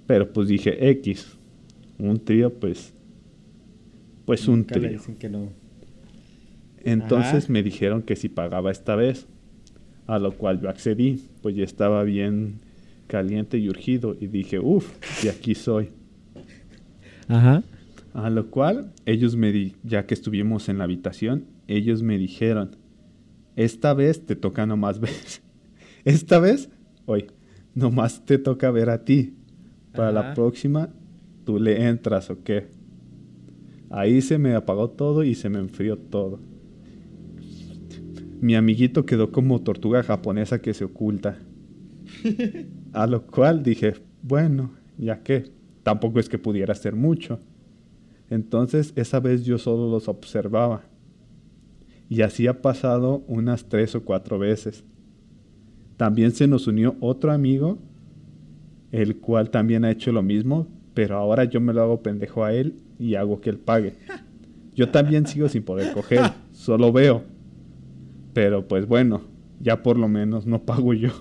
[0.07, 1.37] Pero pues dije, X.
[1.97, 2.93] Un trío, pues.
[4.25, 4.89] Pues un le trío.
[4.89, 5.49] dicen que no.
[6.83, 7.53] Entonces Ajá.
[7.53, 9.27] me dijeron que si pagaba esta vez.
[10.07, 11.23] A lo cual yo accedí.
[11.41, 12.59] Pues ya estaba bien
[13.07, 14.15] caliente y urgido.
[14.19, 14.89] Y dije, uff,
[15.23, 15.89] y aquí soy.
[17.27, 17.63] Ajá.
[18.13, 22.75] A lo cual ellos me di, ya que estuvimos en la habitación, ellos me dijeron,
[23.55, 25.11] esta vez te toca nomás ver.
[26.03, 26.69] Esta vez,
[27.05, 27.27] hoy,
[27.75, 29.35] nomás te toca ver a ti.
[29.93, 30.89] Para la próxima,
[31.43, 32.69] tú le entras o qué.
[33.89, 36.39] Ahí se me apagó todo y se me enfrió todo.
[38.39, 41.37] Mi amiguito quedó como tortuga japonesa que se oculta.
[42.93, 43.93] A lo cual dije,
[44.23, 45.51] bueno, ya que
[45.83, 47.39] tampoco es que pudiera hacer mucho.
[48.31, 50.85] Entonces esa vez yo solo los observaba.
[52.09, 54.85] Y así ha pasado unas tres o cuatro veces.
[55.97, 57.77] También se nos unió otro amigo,
[58.91, 62.53] el cual también ha hecho lo mismo, pero ahora yo me lo hago pendejo a
[62.53, 63.95] él y hago que él pague.
[64.75, 66.21] Yo también sigo sin poder coger,
[66.53, 67.23] solo veo.
[68.33, 69.23] Pero pues bueno,
[69.59, 71.11] ya por lo menos no pago yo.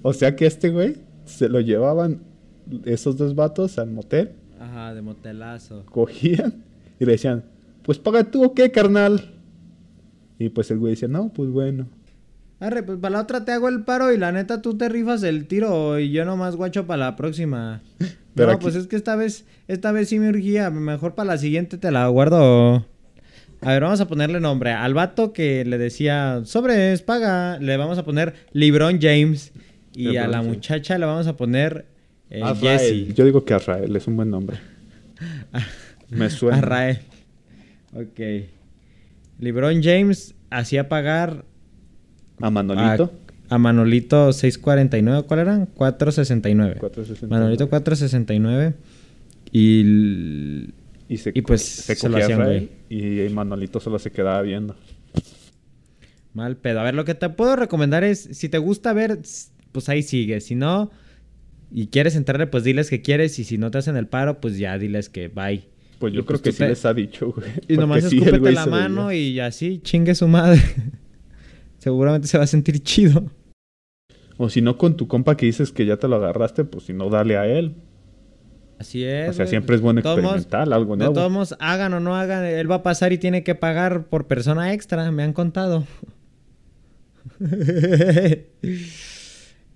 [0.00, 2.22] O sea que este güey se lo llevaban
[2.86, 5.84] esos dos vatos al motel Ajá, de motelazo.
[5.86, 6.62] cogían
[7.00, 7.44] y le decían,
[7.82, 9.32] pues paga tú o qué, carnal.
[10.38, 11.88] Y pues el güey decía, no, pues bueno.
[12.60, 15.22] Arre, pues para la otra te hago el paro y la neta tú te rifas
[15.22, 17.80] el tiro y yo nomás guacho para la próxima.
[18.34, 20.70] Pero no, aquí- pues es que esta vez, esta vez sí me urgía.
[20.70, 22.86] Mejor para la siguiente te la guardo.
[23.62, 24.72] A ver, vamos a ponerle nombre.
[24.72, 29.52] Al vato que le decía, sobres, paga, le vamos a poner LeBron James.
[29.92, 30.48] Y a la James.
[30.54, 31.86] muchacha le vamos a poner
[32.30, 32.42] eh.
[32.60, 33.12] Jessie.
[33.14, 34.58] Yo digo que Azrael es un buen nombre.
[36.10, 36.58] Me suena.
[36.58, 36.98] Arrael.
[37.94, 38.20] Ok.
[39.38, 41.44] LeBron James hacía pagar
[42.40, 43.12] A Manolito.
[43.48, 45.66] A, a Manolito 649, ¿cuál eran?
[45.66, 46.76] 469.
[46.78, 47.30] 469.
[47.30, 48.74] Manolito 469.
[49.52, 50.68] Y,
[51.08, 54.76] Y, se, y pues se se lo hacían, Azrael y Manolito solo se quedaba viendo.
[56.34, 56.80] mal pedo.
[56.80, 59.18] A ver, lo que te puedo recomendar es, si te gusta ver,
[59.72, 60.40] pues ahí sigue.
[60.40, 60.90] Si no,
[61.70, 63.38] y quieres entrarle, pues diles que quieres.
[63.38, 65.64] Y si no te hacen el paro, pues ya diles que bye.
[65.98, 67.50] Pues yo Y creo pues que sí te- les ha dicho, güey.
[67.68, 69.28] Y nomás sí, escúpete la mano veía.
[69.28, 70.60] y así chingue su madre.
[71.78, 73.24] Seguramente se va a sentir chido.
[74.36, 76.92] O si no, con tu compa que dices que ya te lo agarraste, pues si
[76.94, 77.74] no, dale a él.
[78.78, 79.28] Así es.
[79.28, 79.50] o sea, güey.
[79.50, 81.12] siempre es bueno De todos experimentar algo De nuevo.
[81.12, 84.26] todos modos, hagan o no hagan, él va a pasar y tiene que pagar por
[84.26, 85.86] persona extra, me han contado.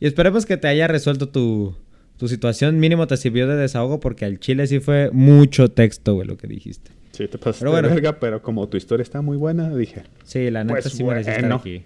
[0.00, 1.76] y esperemos que te haya resuelto tu,
[2.24, 2.80] tu situación.
[2.80, 6.46] Mínimo te sirvió de desahogo porque al chile sí fue mucho texto, güey, lo que
[6.46, 6.90] dijiste.
[7.12, 7.88] Sí, te pasaste Pero bueno.
[7.90, 11.28] verga, pero como tu historia está muy buena, dije, Sí, la neta Pues sí merecí
[11.28, 11.56] estar bueno.
[11.56, 11.82] aquí.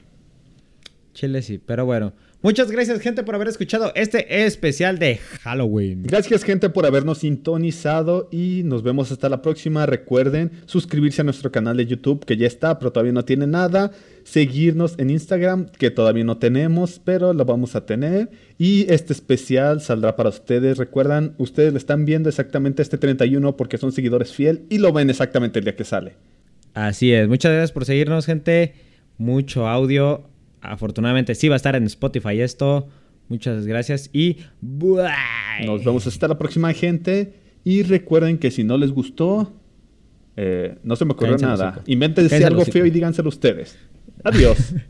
[1.12, 2.12] Chile sí, pero bueno.
[2.41, 6.05] Muchas gracias, gente, por haber escuchado este especial de Halloween.
[6.05, 9.86] Gracias gente por habernos sintonizado y nos vemos hasta la próxima.
[9.86, 13.91] Recuerden suscribirse a nuestro canal de YouTube que ya está, pero todavía no tiene nada.
[14.22, 18.30] Seguirnos en Instagram que todavía no tenemos, pero lo vamos a tener.
[18.57, 20.78] Y este especial saldrá para ustedes.
[20.78, 25.11] Recuerdan, ustedes lo están viendo exactamente este 31 porque son seguidores fiel y lo ven
[25.11, 26.14] exactamente el día que sale.
[26.72, 28.74] Así es, muchas gracias por seguirnos, gente.
[29.16, 30.28] Mucho audio.
[30.61, 32.89] Afortunadamente sí va a estar en Spotify esto.
[33.29, 35.67] Muchas gracias y bye.
[35.67, 37.35] Nos vemos hasta la próxima gente.
[37.65, 39.53] Y recuerden que si no les gustó,
[40.37, 41.83] eh, no se me ocurrió nada.
[41.87, 43.77] el algo feo y díganselo ustedes.
[44.25, 44.73] Adiós.